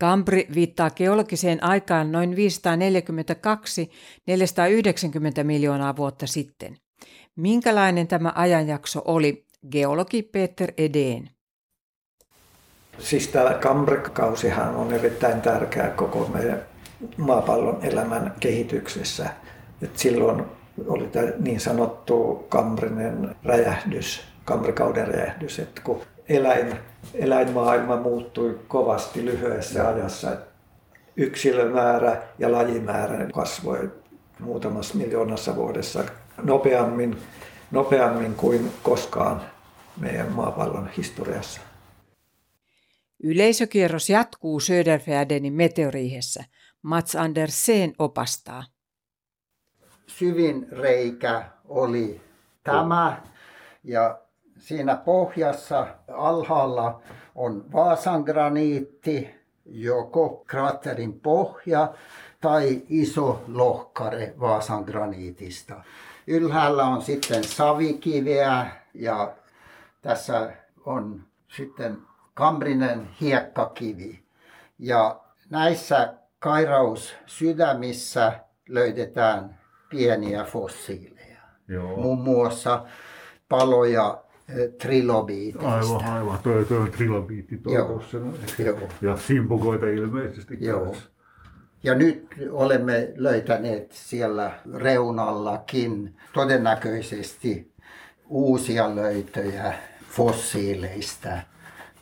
[0.00, 2.34] Kambri viittaa geologiseen aikaan noin 542-490
[5.42, 6.76] miljoonaa vuotta sitten.
[7.36, 11.30] Minkälainen tämä ajanjakso oli, geologi Peter Edeen?
[12.98, 16.62] Siis tämä kambrikausihan on erittäin tärkeä koko meidän
[17.16, 19.30] maapallon elämän kehityksessä.
[19.82, 20.44] Et silloin
[20.86, 26.74] oli tämä niin sanottu kambrinen räjähdys, kambrikauden räjähdys, että kun eläin,
[27.14, 30.36] eläinmaailma muuttui kovasti lyhyessä ajassa,
[31.16, 33.92] yksilömäärä ja lajimäärä kasvoi
[34.40, 36.04] muutamassa miljoonassa vuodessa
[36.42, 37.16] nopeammin,
[37.70, 39.42] nopeammin kuin koskaan
[40.00, 41.60] meidän maapallon historiassa.
[43.22, 46.44] Yleisökierros jatkuu Söderfjärdenin meteoriihessä.
[46.82, 48.64] Mats Andersen opastaa
[50.06, 52.20] syvin reikä oli
[52.64, 53.22] tämä
[53.84, 54.18] ja
[54.58, 57.00] siinä pohjassa alhaalla
[57.34, 61.94] on Vaasan graniitti, joko kraatterin pohja
[62.40, 65.74] tai iso lohkare Vaasan graniitista.
[66.26, 69.34] Ylhäällä on sitten savikiveä ja
[70.02, 70.52] tässä
[70.84, 71.98] on sitten
[72.34, 74.22] kambrinen hiekkakivi.
[74.78, 81.40] Ja näissä kairaussydämissä löydetään pieniä fossiileja.
[81.68, 81.96] Joo.
[81.96, 82.84] Muun muassa
[83.48, 85.74] paloja eh, trilobiitista.
[85.74, 86.38] Aivan, aivan.
[86.38, 88.18] Toi, toi on trilobiitti tuossa.
[89.02, 90.84] Ja simpukoita ilmeisesti Joo.
[90.84, 91.08] Kanssa.
[91.82, 97.72] Ja nyt olemme löytäneet siellä reunallakin todennäköisesti
[98.28, 99.74] uusia löytöjä
[100.10, 101.28] fossiileista,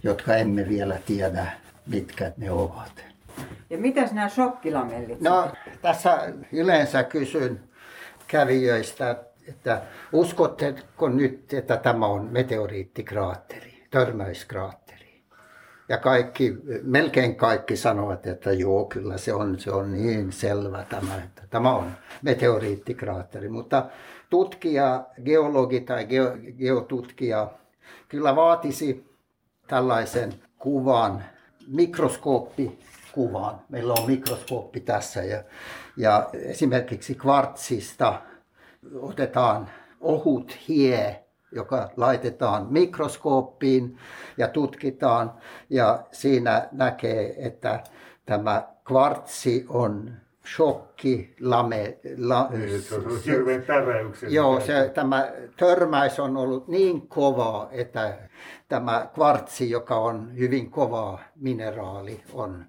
[0.03, 1.47] jotka emme vielä tiedä,
[1.87, 3.05] mitkä ne ovat.
[3.71, 5.21] Ja mitäs nämä shokkilamellit?
[5.21, 7.61] No, tässä yleensä kysyn
[8.27, 9.17] kävijöistä,
[9.49, 9.83] että
[10.13, 15.25] uskotteko nyt, että tämä on meteoriittikraatteri, törmäyskraatteri?
[15.89, 21.15] Ja kaikki, melkein kaikki sanovat, että joo, kyllä se on, se on niin selvä tämä,
[21.25, 23.49] että tämä on meteoriittikraatteri.
[23.49, 23.87] Mutta
[24.31, 27.51] tutkija, geologi tai geo, geotutkija
[28.09, 29.11] kyllä vaatisi
[29.67, 31.25] tällaisen kuvan,
[33.17, 33.61] mikroskooppikuvan.
[33.69, 35.43] Meillä on mikroskooppi tässä ja
[35.97, 38.23] ja esimerkiksi kvartsista
[39.01, 43.99] otetaan ohut hie, joka laitetaan mikroskooppiin
[44.37, 45.33] ja tutkitaan.
[45.71, 47.83] Ja siinä näkee, että
[48.27, 50.13] tämä kvartsi on
[50.57, 58.19] shokki, lame, la, niin, se Joo, se, tämä törmäys on ollut niin kova, että
[58.69, 62.65] tämä kvartsi, joka on hyvin kova mineraali, on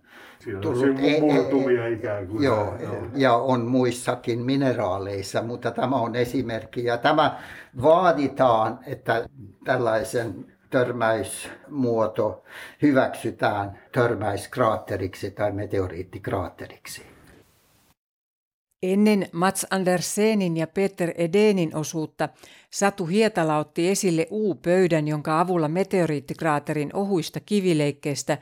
[0.45, 2.43] Siinä tullut e- murtumia e- ikään kuin.
[2.43, 2.73] Joo,
[3.15, 6.83] ja on muissakin mineraaleissa, mutta tämä on esimerkki.
[6.83, 7.39] Ja tämä
[7.81, 9.29] vaaditaan, että
[9.63, 12.43] tällaisen törmäysmuoto
[12.81, 17.01] hyväksytään törmäyskraatteriksi tai meteoriittikraatteriksi.
[18.83, 22.29] Ennen Mats Andersenin ja Peter Edenin osuutta
[22.69, 28.37] Satu Hietala otti esille U-pöydän, jonka avulla meteoriittikraaterin ohuista kivileikkeistä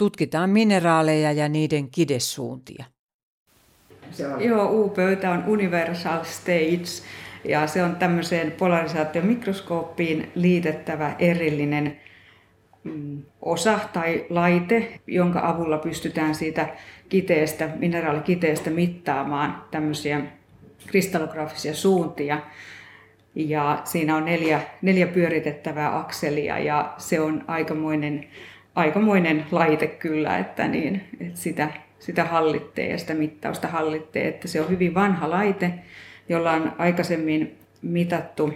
[0.00, 1.88] tutkitaan mineraaleja ja niiden.
[4.10, 4.44] Se on.
[4.44, 7.06] Joo, U-pöytä on Universal Stage
[7.44, 12.00] ja se on tämmöiseen polarisaatiomikroskooppiin liitettävä erillinen
[12.84, 16.68] mm, osa tai laite, jonka avulla pystytään siitä
[17.08, 20.20] kiteestä, mineraalikiteestä mittaamaan tämmöisiä
[20.86, 22.40] kristallografisia suuntia.
[23.34, 28.26] Ja siinä on neljä, neljä pyöritettävää akselia ja se on aikamoinen
[28.74, 34.28] aikamoinen laite kyllä, että, niin, että sitä, sitä hallittee ja sitä mittausta hallittee.
[34.28, 35.74] Että se on hyvin vanha laite,
[36.28, 38.54] jolla on aikaisemmin mitattu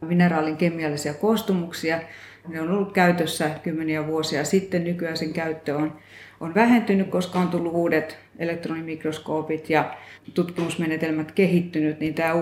[0.00, 2.00] mineraalin kemiallisia koostumuksia
[2.48, 4.84] Ne on ollut käytössä kymmeniä vuosia sitten.
[4.84, 5.98] Nykyään sen käyttö on,
[6.40, 9.96] on vähentynyt, koska on tullut uudet elektronimikroskoopit ja
[10.34, 12.34] tutkimusmenetelmät kehittynyt, niin tämä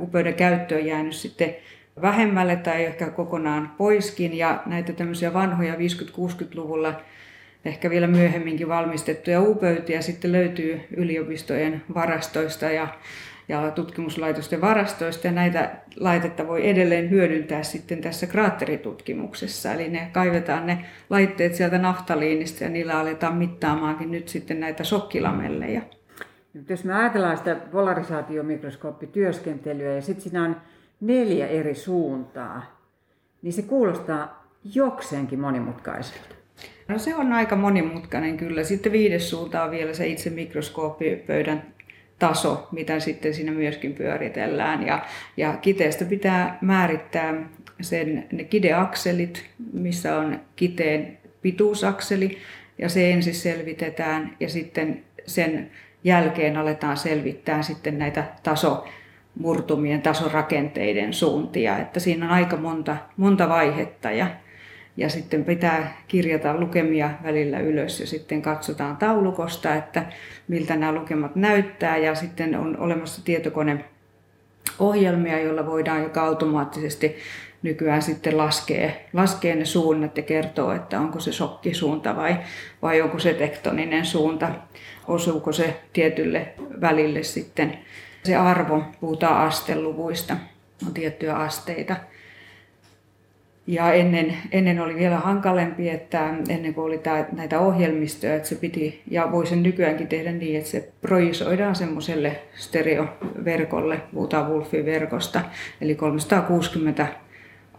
[0.00, 1.56] U-pöydän käyttö on jäänyt sitten
[2.02, 4.38] vähemmälle tai ehkä kokonaan poiskin.
[4.38, 7.00] Ja näitä tämmöisiä vanhoja 50-60-luvulla
[7.64, 12.88] ehkä vielä myöhemminkin valmistettuja U-pöytiä sitten löytyy yliopistojen varastoista ja,
[13.48, 15.26] ja tutkimuslaitosten varastoista.
[15.26, 19.72] Ja näitä laitetta voi edelleen hyödyntää sitten tässä kraatteritutkimuksessa.
[19.72, 25.82] Eli ne kaivetaan ne laitteet sieltä naftaliinista ja niillä aletaan mittaamaankin nyt sitten näitä sokkilamelleja.
[26.68, 30.56] Jos me ajatellaan sitä polarisaatiomikroskooppityöskentelyä ja sitten siinä on
[31.00, 32.80] neljä eri suuntaa,
[33.42, 36.34] niin se kuulostaa jokseenkin monimutkaiselta.
[36.88, 38.64] No se on aika monimutkainen kyllä.
[38.64, 41.62] Sitten viides suunta on vielä se itse mikroskooppipöydän
[42.18, 44.86] taso, mitä sitten siinä myöskin pyöritellään.
[44.86, 45.04] Ja,
[45.36, 47.48] ja kiteestä pitää määrittää
[47.80, 52.38] sen, ne kideakselit, missä on kiteen pituusakseli,
[52.78, 55.70] ja se ensin selvitetään, ja sitten sen
[56.04, 58.86] jälkeen aletaan selvittää sitten näitä taso,
[59.38, 64.26] murtumien tasorakenteiden suuntia, että siinä on aika monta, monta vaihetta ja,
[64.96, 70.06] ja sitten pitää kirjata lukemia välillä ylös ja sitten katsotaan taulukosta, että
[70.48, 73.84] miltä nämä lukemat näyttää ja sitten on olemassa tietokone
[74.78, 77.16] ohjelmia, joilla voidaan joka automaattisesti
[77.62, 82.36] nykyään sitten laskee, laskee ne suunnat ja kertoo, että onko se shokkisuunta vai,
[82.82, 84.50] vai onko se tektoninen suunta,
[85.08, 86.48] osuuko se tietylle
[86.80, 87.78] välille sitten
[88.26, 90.36] se arvo, puhutaan asteluvuista,
[90.86, 91.96] on tiettyjä asteita.
[93.66, 98.54] Ja ennen, ennen oli vielä hankalempi, että ennen kuin oli tää, näitä ohjelmistoja, että se
[98.54, 105.40] piti, ja voi sen nykyäänkin tehdä niin, että se projisoidaan semmoiselle stereoverkolle, puhutaan Wolfin verkosta,
[105.80, 107.06] eli 360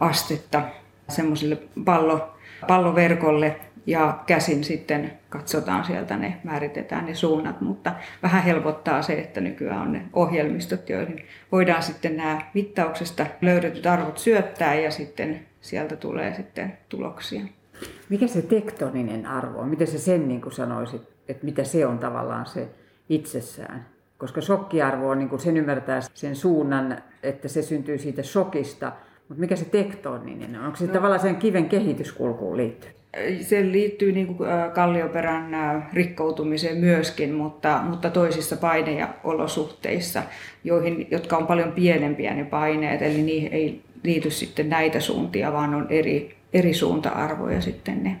[0.00, 0.62] astetta
[1.08, 2.34] semmoiselle pallo,
[2.66, 9.40] palloverkolle, ja käsin sitten katsotaan sieltä ne, määritetään ne suunnat, mutta vähän helpottaa se, että
[9.40, 15.96] nykyään on ne ohjelmistot, joihin voidaan sitten nämä mittauksesta löydetyt arvot syöttää ja sitten sieltä
[15.96, 17.42] tulee sitten tuloksia.
[18.08, 19.68] Mikä se tektoninen arvo on?
[19.68, 22.68] Miten se sen niin kuin sanoisit, että mitä se on tavallaan se
[23.08, 23.86] itsessään?
[24.18, 28.92] Koska shokkiarvo on, niin kuin sen ymmärtää sen suunnan, että se syntyy siitä shokista,
[29.28, 30.64] mutta mikä se tektoninen on?
[30.64, 30.92] Onko se no.
[30.92, 32.97] tavallaan sen kiven kehityskulkuun liittyy?
[33.40, 35.48] Se liittyy niin kuin kallioperän
[35.92, 40.22] rikkoutumiseen myöskin, mutta, mutta toisissa paine- ja olosuhteissa,
[40.64, 45.74] joihin, jotka on paljon pienempiä ne paineet, eli niihin ei liity sitten näitä suuntia, vaan
[45.74, 48.16] on eri, eri suunta-arvoja sitten ne.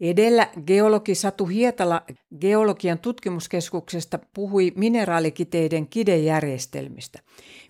[0.00, 2.02] Edellä geologi Satu Hietala
[2.40, 7.18] Geologian tutkimuskeskuksesta puhui mineraalikiteiden kidejärjestelmistä.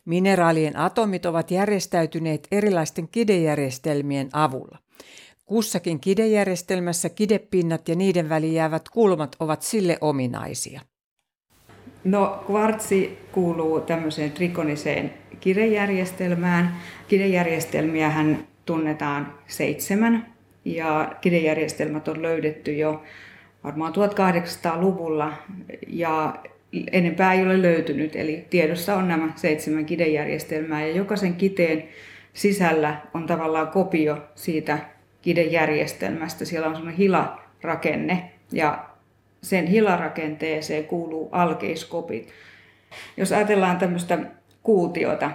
[0.05, 4.79] Mineraalien atomit ovat järjestäytyneet erilaisten kidejärjestelmien avulla.
[5.51, 10.81] Kussakin kidejärjestelmässä kidepinnat ja niiden väliin jäävät kulmat ovat sille ominaisia.
[12.05, 16.77] No kvartsi kuuluu tämmöiseen trikoniseen kidejärjestelmään.
[17.09, 20.35] Kidejärjestelmiähän tunnetaan seitsemän
[20.65, 23.03] ja kidejärjestelmät on löydetty jo
[23.65, 25.33] varmaan 1800-luvulla
[25.89, 26.35] ja
[26.93, 28.17] enempää ei ole löytynyt.
[28.17, 31.85] Eli tiedossa on nämä seitsemän kidejärjestelmää ja jokaisen kiteen
[32.35, 36.45] sisällä on tavallaan kopio siitä kidejärjestelmästä.
[36.45, 38.87] Siellä on semmoinen hilarakenne ja
[39.43, 42.29] sen hilarakenteeseen kuuluu alkeiskopit.
[43.17, 44.19] Jos ajatellaan tämmöistä
[44.63, 45.31] kuutiota,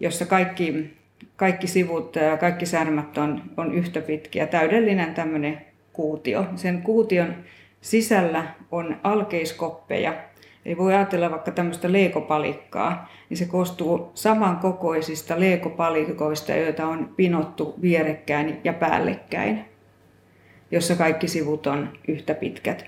[0.00, 0.94] jossa kaikki,
[1.36, 5.60] kaikki sivut ja kaikki särmät on, on yhtä pitkiä, täydellinen tämmöinen
[5.92, 6.46] kuutio.
[6.56, 7.34] Sen kuution
[7.80, 10.14] sisällä on alkeiskoppeja,
[10.66, 18.60] Eli voi ajatella vaikka tämmöistä leekopalikkaa, niin se koostuu samankokoisista leekopalikoista, joita on pinottu vierekkäin
[18.64, 19.64] ja päällekkäin,
[20.70, 22.86] jossa kaikki sivut on yhtä pitkät.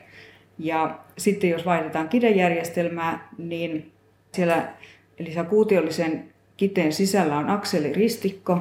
[0.58, 3.92] Ja sitten jos vaihdetaan kidejärjestelmää, niin
[4.32, 4.68] siellä,
[5.18, 6.24] eli siellä kuutiollisen
[6.56, 8.58] kiteen sisällä on akseliristikko,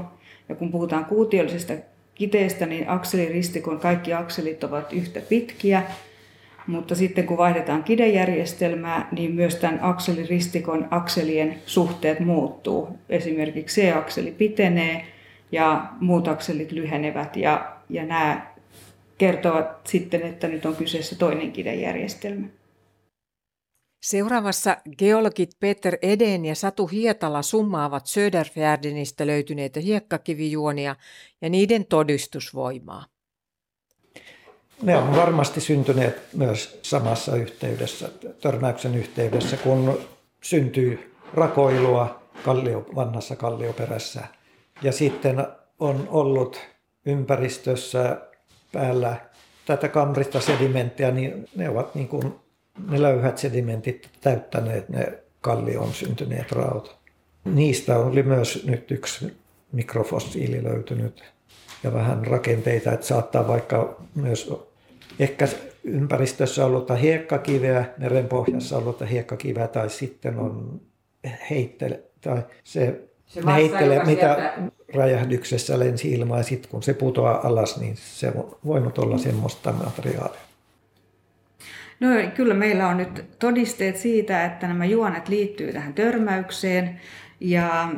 [0.49, 1.73] ja kun puhutaan kuutiollisesta
[2.15, 5.83] kiteestä, niin akseliristikon kaikki akselit ovat yhtä pitkiä,
[6.67, 12.97] mutta sitten kun vaihdetaan kidejärjestelmää, niin myös tämän akseliristikon akselien suhteet muuttuu.
[13.09, 15.05] Esimerkiksi C-akseli pitenee
[15.51, 18.47] ja muut akselit lyhenevät ja, ja nämä
[19.17, 22.47] kertovat sitten, että nyt on kyseessä toinen kidejärjestelmä.
[24.01, 30.95] Seuraavassa geologit Peter Eden ja Satu Hietala summaavat Söderfjärdenistä löytyneitä hiekkakivijuonia
[31.41, 33.05] ja niiden todistusvoimaa.
[34.81, 38.09] Ne on varmasti syntyneet myös samassa yhteydessä,
[38.41, 39.99] törmäyksen yhteydessä, kun
[40.41, 44.23] syntyy rakoilua kallio, vanhassa kallioperässä.
[44.81, 45.47] Ja sitten
[45.79, 46.59] on ollut
[47.05, 48.21] ympäristössä
[48.71, 49.15] päällä
[49.65, 52.35] tätä kamrista sedimenttiä, niin ne ovat niin kuin
[52.89, 56.97] ne löyhät sedimentit täyttäneet ne kallioon syntyneet raut.
[57.45, 59.37] Niistä oli myös nyt yksi
[59.71, 61.23] mikrofossiili löytynyt
[61.83, 64.53] ja vähän rakenteita, että saattaa vaikka myös
[65.19, 65.47] ehkä
[65.83, 70.81] ympäristössä ollut hiekkakiveä, merenpohjassa ollut hiekkakiveä tai sitten on
[71.49, 74.71] heittele, tai se, se ne heittelee, mitä sieltä...
[74.93, 79.71] räjähdyksessä lensi ilmaa ja sitten kun se putoaa alas, niin se on voinut olla semmoista
[79.71, 80.39] materiaalia.
[81.99, 87.01] No kyllä meillä on nyt todisteet siitä, että nämä juonet liittyy tähän törmäykseen
[87.39, 87.89] ja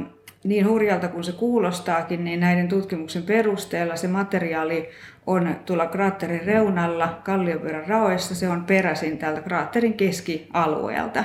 [0.43, 4.89] niin hurjalta kuin se kuulostaakin, niin näiden tutkimuksen perusteella se materiaali
[5.27, 8.35] on tuolla kraatterin reunalla kallioperän raoissa.
[8.35, 11.23] Se on peräisin täältä kraatterin keskialueelta.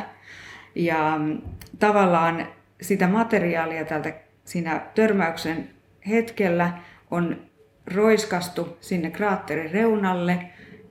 [0.74, 1.42] Ja mm,
[1.78, 2.46] tavallaan
[2.80, 4.12] sitä materiaalia tältä
[4.44, 5.70] siinä törmäyksen
[6.08, 6.72] hetkellä
[7.10, 7.36] on
[7.94, 10.38] roiskastu sinne kraatterin reunalle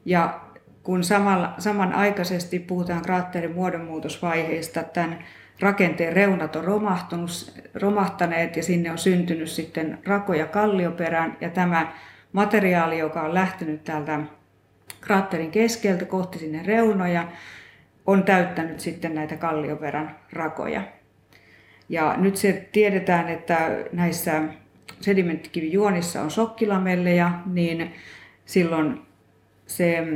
[0.05, 0.39] ja
[0.83, 5.19] kun samalla, samanaikaisesti puhutaan kraatterin muodonmuutosvaiheista, tämän
[5.59, 11.93] rakenteen reunat on romahtunut, romahtaneet ja sinne on syntynyt sitten rakoja kallioperään ja tämä
[12.33, 14.19] materiaali, joka on lähtenyt täältä
[15.01, 17.27] kraatterin keskeltä kohti sinne reunoja,
[18.05, 20.81] on täyttänyt sitten näitä kallioperän rakoja.
[21.89, 24.41] Ja nyt se tiedetään, että näissä
[25.01, 27.93] sedimenttikivijuonissa on sokkilamelleja, niin
[28.45, 29.01] silloin
[29.67, 30.07] se,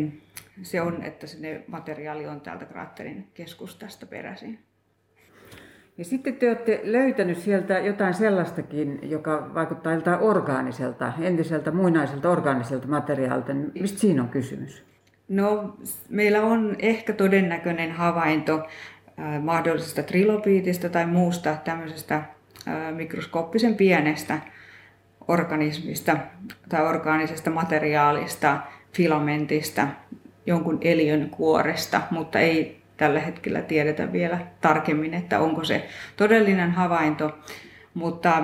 [0.64, 4.60] se on, että se materiaali on täältä kraatterin keskustasta peräisin.
[5.98, 12.88] Ja sitten te olette löytänyt sieltä jotain sellaistakin, joka vaikuttaa jotain orgaaniselta, entiseltä muinaiselta orgaaniselta
[12.88, 13.54] materiaalilta.
[13.54, 14.84] Mistä siinä on kysymys?
[15.28, 15.78] No,
[16.10, 18.68] meillä on ehkä todennäköinen havainto
[19.20, 24.40] äh, mahdollisesta trilobiitista tai muusta tämmöisestä äh, mikroskooppisen pienestä
[25.28, 26.18] organismista
[26.70, 28.58] tai orgaanisesta materiaalista,
[28.94, 29.88] filamentista,
[30.46, 35.88] jonkun eliön kuoresta, mutta ei tällä hetkellä tiedetä vielä tarkemmin, että onko se
[36.18, 37.38] todellinen havainto,
[37.94, 38.44] mutta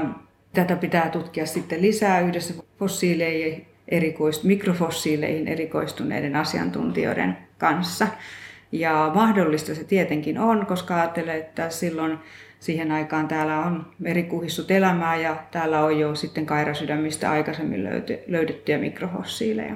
[0.54, 8.08] tätä pitää tutkia sitten lisää yhdessä fossiileihin, erikoist, mikrofossiileihin erikoistuneiden asiantuntijoiden kanssa.
[8.72, 12.20] Ja mahdollista se tietenkin on, koska ajattelee, että silloin
[12.60, 17.84] siihen aikaan täällä on merikuhissut elämää ja täällä on jo sitten kairasydämistä aikaisemmin
[18.28, 19.76] löydettyjä mikrofossiileja.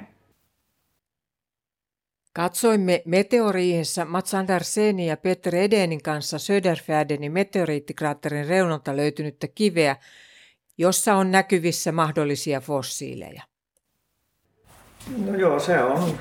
[2.38, 9.96] Katsoimme meteoriihessa Mats Andersen ja Peter Edenin kanssa Söderfjärdenin meteoriittikraatterin reunalta löytynyttä kiveä,
[10.78, 13.42] jossa on näkyvissä mahdollisia fossiileja.
[15.26, 16.20] No joo, se on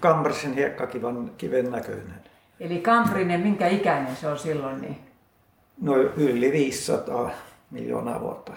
[0.00, 2.20] Kambrisin hiekkakiven kiven näköinen.
[2.60, 4.80] Eli Kambrinen, minkä ikäinen se on silloin?
[4.80, 4.96] Niin?
[5.80, 7.30] No yli 500
[7.70, 8.52] miljoonaa vuotta.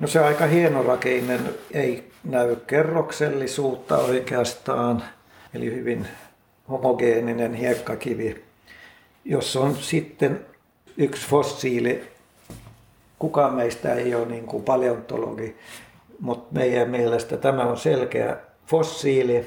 [0.00, 1.40] No se on aika hienorakeinen,
[1.72, 5.02] ei näy kerroksellisuutta oikeastaan
[5.54, 6.06] eli hyvin
[6.68, 8.42] homogeeninen hiekkakivi,
[9.24, 10.40] jossa on sitten
[10.96, 12.02] yksi fossiili.
[13.18, 15.56] Kukaan meistä ei ole niin kuin paleontologi,
[16.20, 18.36] mutta meidän mielestä tämä on selkeä
[18.66, 19.46] fossiili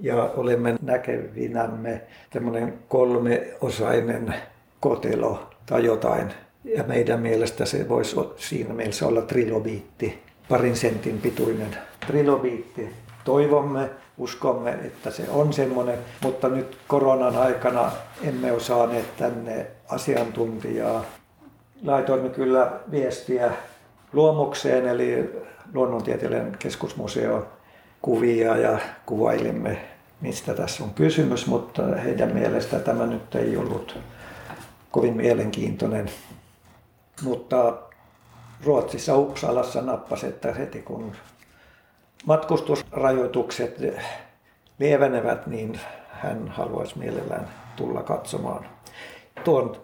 [0.00, 4.34] ja olemme näkevinämme tämmöinen kolmeosainen
[4.80, 6.32] kotelo tai jotain.
[6.64, 11.76] Ja meidän mielestä se voisi siinä mielessä olla trilobiitti, parin sentin pituinen
[12.06, 12.88] trilobiitti.
[13.26, 21.04] Toivomme, uskomme, että se on semmoinen, mutta nyt koronan aikana emme ole saaneet tänne asiantuntijaa.
[21.84, 23.52] Laitoimme kyllä viestiä
[24.12, 25.32] luomukseen, eli
[25.74, 27.46] luonnontieteellinen keskusmuseo
[28.02, 29.78] kuvia ja kuvailimme,
[30.20, 33.98] mistä tässä on kysymys, mutta heidän mielestä tämä nyt ei ollut
[34.90, 36.10] kovin mielenkiintoinen.
[37.22, 37.74] Mutta
[38.64, 41.12] Ruotsissa Uppsalassa nappasi, että heti kun
[42.26, 43.80] matkustusrajoitukset
[44.78, 48.66] lievenevät, niin hän haluaisi mielellään tulla katsomaan.
[49.44, 49.76] Tuon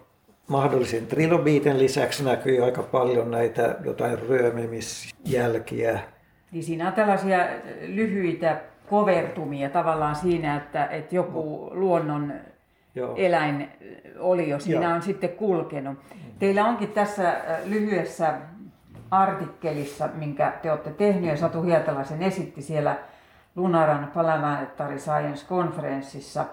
[0.47, 5.99] mahdollisen trilobiiten lisäksi näkyy aika paljon näitä jotain ryömimisjälkiä.
[6.51, 7.37] Niin siinä on tällaisia
[7.87, 12.33] lyhyitä kovertumia tavallaan siinä, että, että joku luonnon
[12.95, 13.15] Joo.
[13.15, 13.69] eläin
[14.19, 14.95] oli jo siinä Joo.
[14.95, 15.97] on sitten kulkenut.
[16.39, 18.33] Teillä onkin tässä lyhyessä
[19.21, 22.97] artikkelissa, minkä te olette tehneet ja Satu Hietala sen esitti siellä
[23.55, 26.45] Lunaran Parliamentary Science Conferenceissa,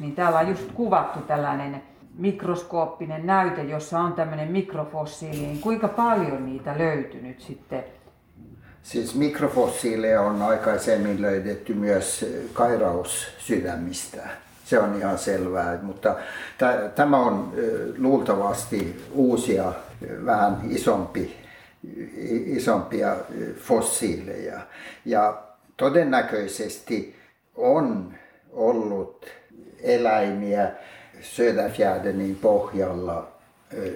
[0.00, 1.82] niin täällä on just kuvattu tällainen
[2.18, 7.84] mikroskooppinen näyte, jossa on tämmöinen mikrofossiili, niin kuinka paljon niitä löytynyt sitten?
[8.82, 14.22] Siis mikrofossiileja on aikaisemmin löydetty myös kairaussydämistä.
[14.64, 16.14] Se on ihan selvää, mutta
[16.94, 17.52] tämä on
[17.98, 19.72] luultavasti uusia,
[20.26, 21.41] vähän isompi
[22.46, 23.16] isompia
[23.56, 24.60] fossiileja.
[25.04, 25.42] Ja
[25.76, 27.16] todennäköisesti
[27.54, 28.14] on
[28.52, 29.26] ollut
[29.82, 30.70] eläimiä
[31.20, 33.32] Söderfjärdenin pohjalla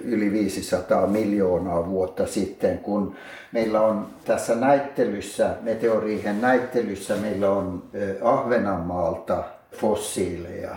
[0.03, 3.15] yli 500 miljoonaa vuotta sitten, kun
[3.51, 7.83] meillä on tässä näittelyssä, meteoriihen näittelyssä, meillä on
[8.21, 10.75] Ahvenanmaalta fossiileja,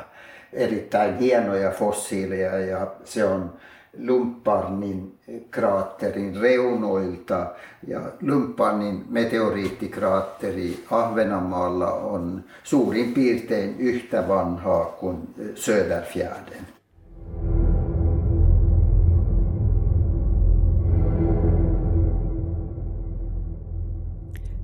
[0.53, 3.55] erittäin hienoja fossiileja ja se on
[3.99, 5.10] Lumparnin
[5.51, 7.47] kraatterin reunoilta
[7.87, 16.80] ja Lumparnin meteoriittikraatteri Ahvenanmaalla on suurin piirtein yhtä vanhaa kuin Söderfjärden.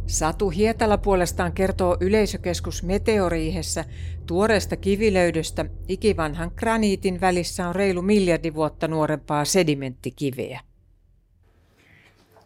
[0.07, 3.85] Satu Hietala puolestaan kertoo yleisökeskus Meteoriihessä
[4.27, 10.61] tuoreesta kivilöydöstä ikivanhan graniitin välissä on reilu miljardi vuotta nuorempaa sedimenttikiveä.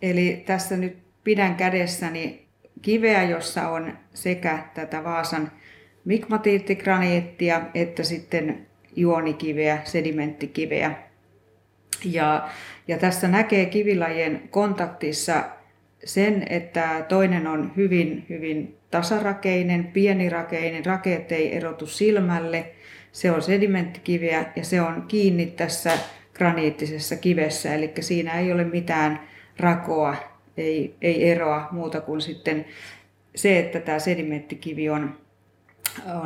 [0.02, 2.46] Eli tässä nyt pidän kädessäni
[2.82, 5.52] kiveä, jossa on sekä tätä Vaasan
[6.04, 10.94] mikmatiittigraniittia että sitten juonikiveä, sedimenttikiveä.
[12.04, 12.48] Ja,
[12.88, 15.44] ja tässä näkee kivilajien kontaktissa
[16.04, 22.70] sen, että toinen on hyvin, hyvin tasarakeinen, pienirakeinen, rakeet ei erotu silmälle.
[23.12, 25.98] Se on sedimenttikiveä ja se on kiinni tässä
[26.34, 29.20] graniittisessa kivessä, eli siinä ei ole mitään
[29.58, 30.16] rakoa,
[30.56, 32.64] ei, ei eroa muuta kuin sitten
[33.34, 35.18] se, että tämä sedimenttikivi on,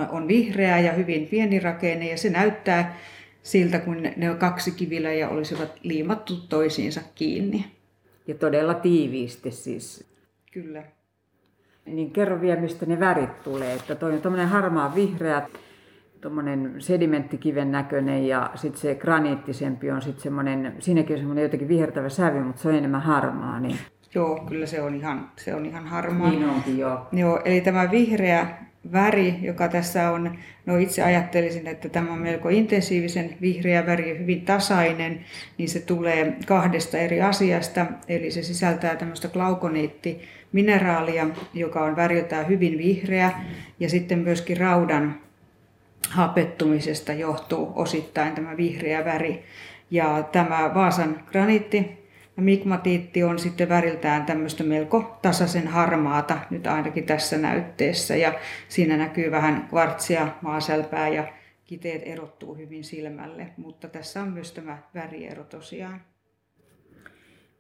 [0.09, 2.99] on vihreä ja hyvin pienirakeinen ja se näyttää
[3.43, 7.65] siltä, kun ne kaksi kivilajia olisivat liimattu toisiinsa kiinni.
[8.27, 10.15] Ja todella tiiviisti siis.
[10.53, 10.83] Kyllä.
[11.87, 13.75] Niin kerro vielä, mistä ne värit tulee.
[13.75, 15.49] Että toi on tuommoinen harmaa vihreä,
[16.21, 22.09] tuommoinen sedimenttikiven näköinen ja sitten se graniittisempi on sitten semmoinen, siinäkin on semmoinen jotenkin vihertävä
[22.09, 23.61] sävy, mutta se on enemmän harmaa.
[23.61, 23.79] Niin...
[24.15, 26.31] Joo, kyllä se on ihan, se on ihan harmaa.
[26.31, 27.07] Niin onkin, joo.
[27.13, 27.41] joo.
[27.45, 33.37] Eli tämä vihreä väri, joka tässä on, no itse ajattelisin, että tämä on melko intensiivisen
[33.41, 35.25] vihreä väri hyvin tasainen,
[35.59, 37.87] niin se tulee kahdesta eri asiasta.
[38.09, 43.31] Eli se sisältää tämmöistä glaukoniittimineraalia, joka on väriltään hyvin vihreä,
[43.81, 45.21] ja sitten myöskin raudan
[46.11, 49.45] hapettumisesta johtuu osittain tämä vihreä väri.
[49.91, 52.04] Ja tämä Vaasan graniitti
[52.37, 58.17] ja migmatiitti on sitten väriltään tämmöistä melko tasaisen harmaata, nyt ainakin tässä näytteessä.
[58.17, 58.35] Ja
[58.69, 61.33] siinä näkyy vähän kvartsia, maasälpää ja
[61.65, 66.01] kiteet erottuu hyvin silmälle, mutta tässä on myös tämä väriero tosiaan.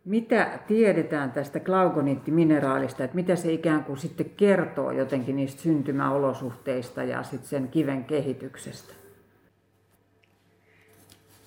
[0.05, 7.22] Mitä tiedetään tästä glaukoniittimineraalista, että mitä se ikään kuin sitten kertoo jotenkin niistä syntymäolosuhteista ja
[7.22, 9.03] sitten sen kiven kehityksestä?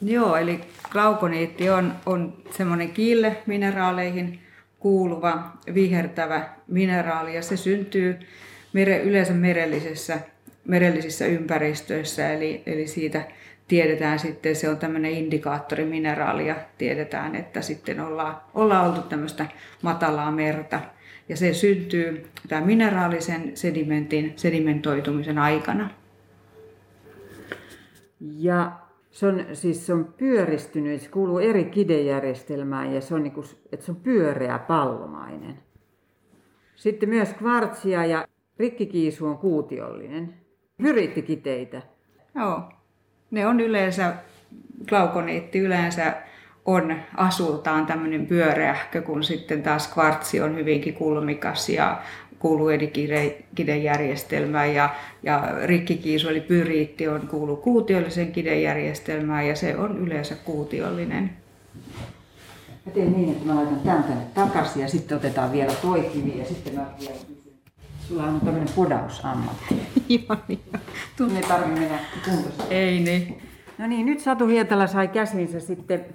[0.02, 0.60] Joo, eli
[0.92, 4.40] glaukoniitti on, on semmoinen kiille mineraaleihin
[4.80, 8.20] kuuluva vihertävä mineraali ja se syntyy
[8.74, 10.20] mere, yleensä merellisessä,
[10.66, 13.24] merellisissä ympäristöissä, eli, eli siitä
[13.68, 19.46] tiedetään sitten, se on tämmöinen indikaattorimineraali ja tiedetään, että sitten ollaan, ollaan oltu tämmöistä
[19.82, 20.80] matalaa merta.
[21.30, 25.90] Ja se syntyy tämä mineraalisen sedimentin sedimentoitumisen aikana.
[28.20, 28.72] Ja
[29.18, 33.46] se on, siis se on pyöristynyt, se kuuluu eri kidejärjestelmään ja se on, niin kuin,
[33.72, 35.60] että se on pyöreä pallomainen.
[36.76, 38.28] Sitten myös kvartsia ja
[38.60, 40.34] rikkikiisu on kuutiollinen.
[40.82, 41.82] Pyrittikiteitä.
[42.36, 42.62] Joo,
[43.32, 44.14] ne on yleensä,
[44.90, 46.14] glaukoniitti yleensä
[46.66, 52.02] on asultaan tämmöinen pyöreähkö, kun sitten taas kvartsi on hyvinkin kulmikas ja
[52.40, 52.68] kuuluu
[53.56, 54.90] kidejärjestelmään ja,
[55.24, 61.30] ja rikkikiisu eli pyriitti on kuuluu kuutiolliseen kidejärjestelmään ja se on yleensä kuutiollinen.
[62.86, 66.40] Mä teen niin, että mä laitan tämän tänne takaisin ja sitten otetaan vielä toi kivi
[66.40, 67.54] ja sitten mä vielä kysyn.
[68.08, 69.76] Sulla on tämmöinen podausammatti.
[70.10, 70.60] Joo, niin.
[71.18, 72.00] Tunne ei tarvitse mennä.
[72.70, 73.42] Ei niin.
[73.78, 76.06] No niin, nyt Satu Hietala sai käsinsä sitten,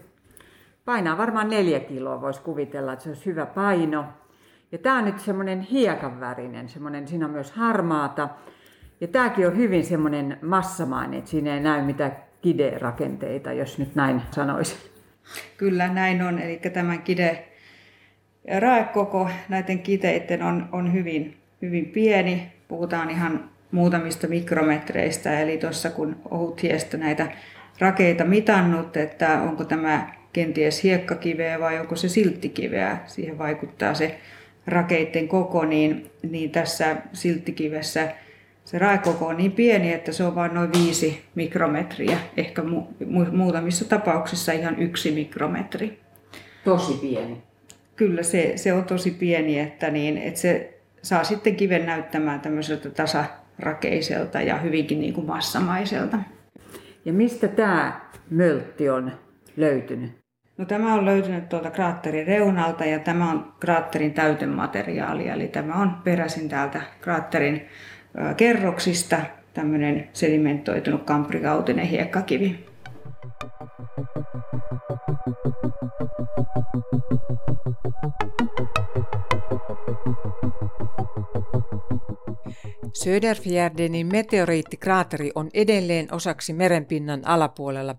[0.84, 4.04] painaa varmaan neljä kiloa, voisi kuvitella, että se olisi hyvä paino.
[4.72, 8.28] Ja tämä on nyt semmoinen hiekan värinen, semmoinen, siinä on myös harmaata.
[9.00, 14.22] Ja tämäkin on hyvin semmoinen massamainen, että siinä ei näy mitään kide-rakenteita, jos nyt näin
[14.30, 14.78] sanoisin.
[15.56, 17.48] Kyllä näin on, eli tämän kide
[18.58, 22.52] raekoko näiden kiteiden on, on hyvin, hyvin pieni.
[22.68, 27.26] Puhutaan ihan muutamista mikrometreistä, eli tuossa kun ohut hiestä näitä
[27.78, 34.20] rakeita mitannut, että onko tämä kenties hiekkakiveä vai onko se silttikiveä, siihen vaikuttaa se
[34.66, 38.08] rakeiden koko, niin, niin tässä silttikivessä
[38.64, 43.36] se raekoko on niin pieni, että se on vain noin viisi mikrometriä, ehkä mu- mu-
[43.36, 46.00] muutamissa tapauksissa ihan yksi mikrometri.
[46.64, 47.42] Tosi pieni.
[47.96, 52.90] Kyllä se, se on tosi pieni, että, niin, että se saa sitten kiven näyttämään tämmöiseltä
[52.90, 56.18] tasarakeiselta ja hyvinkin niin kuin massamaiselta.
[57.04, 58.00] Ja mistä tämä
[58.30, 59.12] möltti on
[59.56, 60.21] löytynyt?
[60.58, 65.28] No, tämä on löytynyt tuolta kraatterin reunalta ja tämä on kraatterin täytemateriaali.
[65.28, 67.68] Eli tämä on peräisin täältä kraatterin
[68.36, 69.20] kerroksista
[69.54, 72.66] tämmöinen sedimentoitunut kamprikautinen hiekkakivi.
[82.92, 87.94] Söderfjärdenin meteoriittikraateri on edelleen osaksi merenpinnan alapuolella,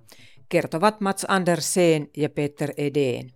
[0.54, 3.32] kertovat Mats Andersen ja Peter Edeen.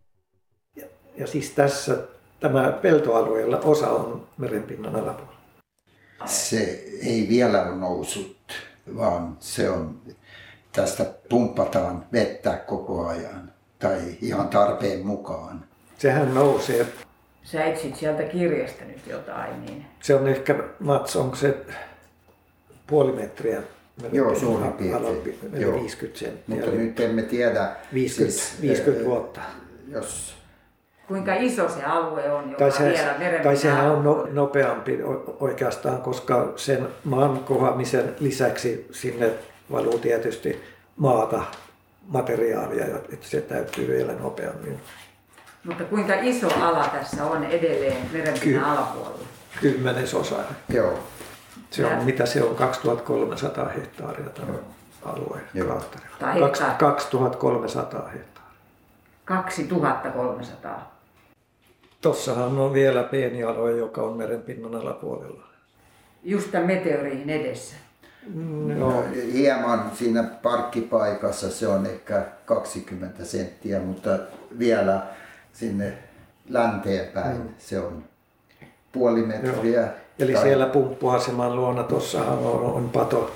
[0.75, 0.85] Ja,
[1.17, 1.97] ja siis tässä
[2.39, 5.37] tämä peltoalueella osa on merenpinnan alapuolella.
[6.25, 8.37] Se ei vielä ole noussut,
[8.95, 10.01] vaan se on,
[10.71, 15.65] tästä pumpataan vettä koko ajan tai ihan tarpeen mukaan.
[15.97, 16.85] Sehän nousee
[17.43, 19.85] Sä etsit sieltä kirjasta nyt jotain, niin...
[20.01, 21.57] Se on ehkä, Mats, onko se
[22.87, 23.61] puoli metriä?
[24.11, 25.61] Joo, suurin piirtein.
[25.61, 25.73] Joo.
[25.81, 26.55] 50 senttiä.
[26.55, 27.75] Mutta nyt emme tiedä...
[27.93, 29.41] 50, siis, 50 vuotta.
[29.87, 30.37] Jos
[31.07, 34.99] Kuinka iso se alue on, joka tai se, vielä Tai sehän on no, nopeampi
[35.39, 39.29] oikeastaan, koska sen maan kohamisen lisäksi sinne
[39.71, 40.61] valuu tietysti
[40.95, 41.43] maata,
[42.07, 44.79] materiaalia, että se täytyy vielä nopeammin
[45.67, 49.27] mutta kuinka iso ala tässä on edelleen merenpinnan Ky- alapuolella?
[49.61, 50.35] Kymmenesosa.
[50.69, 50.99] Joo.
[51.71, 54.53] Se on, mitä se on, 2300 hehtaaria tämä
[55.05, 55.39] alue.
[56.19, 56.39] Tai
[56.79, 58.57] 2300 hehtaaria.
[59.25, 60.97] 2300.
[62.01, 65.43] Tossahan on vielä pieni alue, joka on merenpinnan alapuolella.
[66.23, 67.75] Just tämän meteoriin edessä.
[68.77, 69.03] No,
[69.33, 74.19] hieman siinä parkkipaikassa se on ehkä 20 senttiä, mutta
[74.59, 75.01] vielä
[75.53, 75.93] sinne
[76.49, 77.49] länteen päin mm.
[77.57, 78.03] se on
[78.91, 79.81] puoli metriä.
[79.81, 79.89] Joo.
[80.19, 80.43] Eli tai...
[80.43, 83.31] siellä pumppuaseman luona tuossahan on, on pato,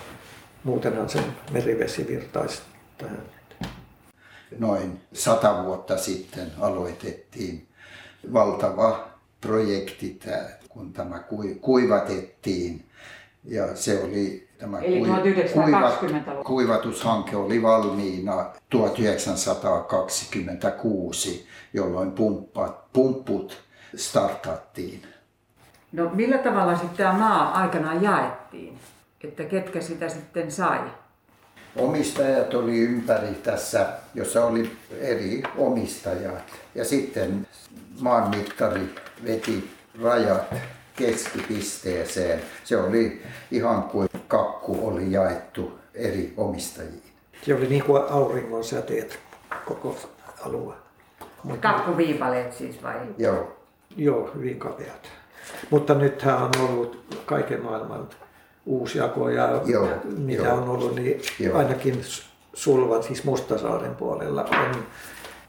[0.63, 2.61] muutenhan sen merivesi virtaisi
[2.97, 3.23] tähän.
[4.59, 7.67] Noin sata vuotta sitten aloitettiin
[8.33, 9.07] valtava
[9.41, 10.19] projekti,
[10.69, 11.23] kun tämä
[11.61, 12.85] kuivatettiin
[13.43, 15.03] ja se oli tämä Eli
[15.53, 15.99] kuivat,
[16.45, 23.57] kuivatushanke oli valmiina 1926, jolloin pumppat, pumpput
[23.95, 25.01] startattiin.
[25.91, 28.79] No millä tavalla sitten tämä maa aikanaan jaettiin?
[29.23, 30.79] Että ketkä sitä sitten sai?
[31.75, 36.43] Omistajat oli ympäri tässä, jossa oli eri omistajat.
[36.75, 37.47] Ja sitten
[37.99, 38.95] maanmittari
[39.27, 39.71] veti
[40.03, 40.53] rajat
[40.95, 42.41] keskipisteeseen.
[42.63, 43.21] Se oli
[43.51, 47.03] ihan kuin kakku oli jaettu eri omistajiin.
[47.45, 49.19] Se oli niin kuin auringon säteet
[49.65, 49.97] koko
[50.45, 50.75] alue.
[51.59, 52.95] Kakkuviipaleet siis vai?
[53.17, 53.57] Joo.
[53.97, 55.20] Joo, hyvin kapeat.
[55.69, 58.09] Mutta nythän on ollut kaiken maailman
[58.65, 59.87] uusjako ja joo,
[60.17, 60.57] mitä joo.
[60.57, 61.57] on ollut, niin joo.
[61.57, 62.01] ainakin
[62.53, 64.85] Sulvan, siis Mustasaaren puolella on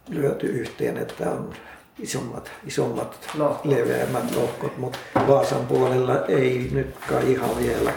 [0.08, 1.54] lyöty yhteen, että on
[1.98, 3.64] isommat, isommat lohkot.
[3.64, 7.92] leveämmät lohkot, mutta Vaasan puolella ei nyt kai ihan vielä.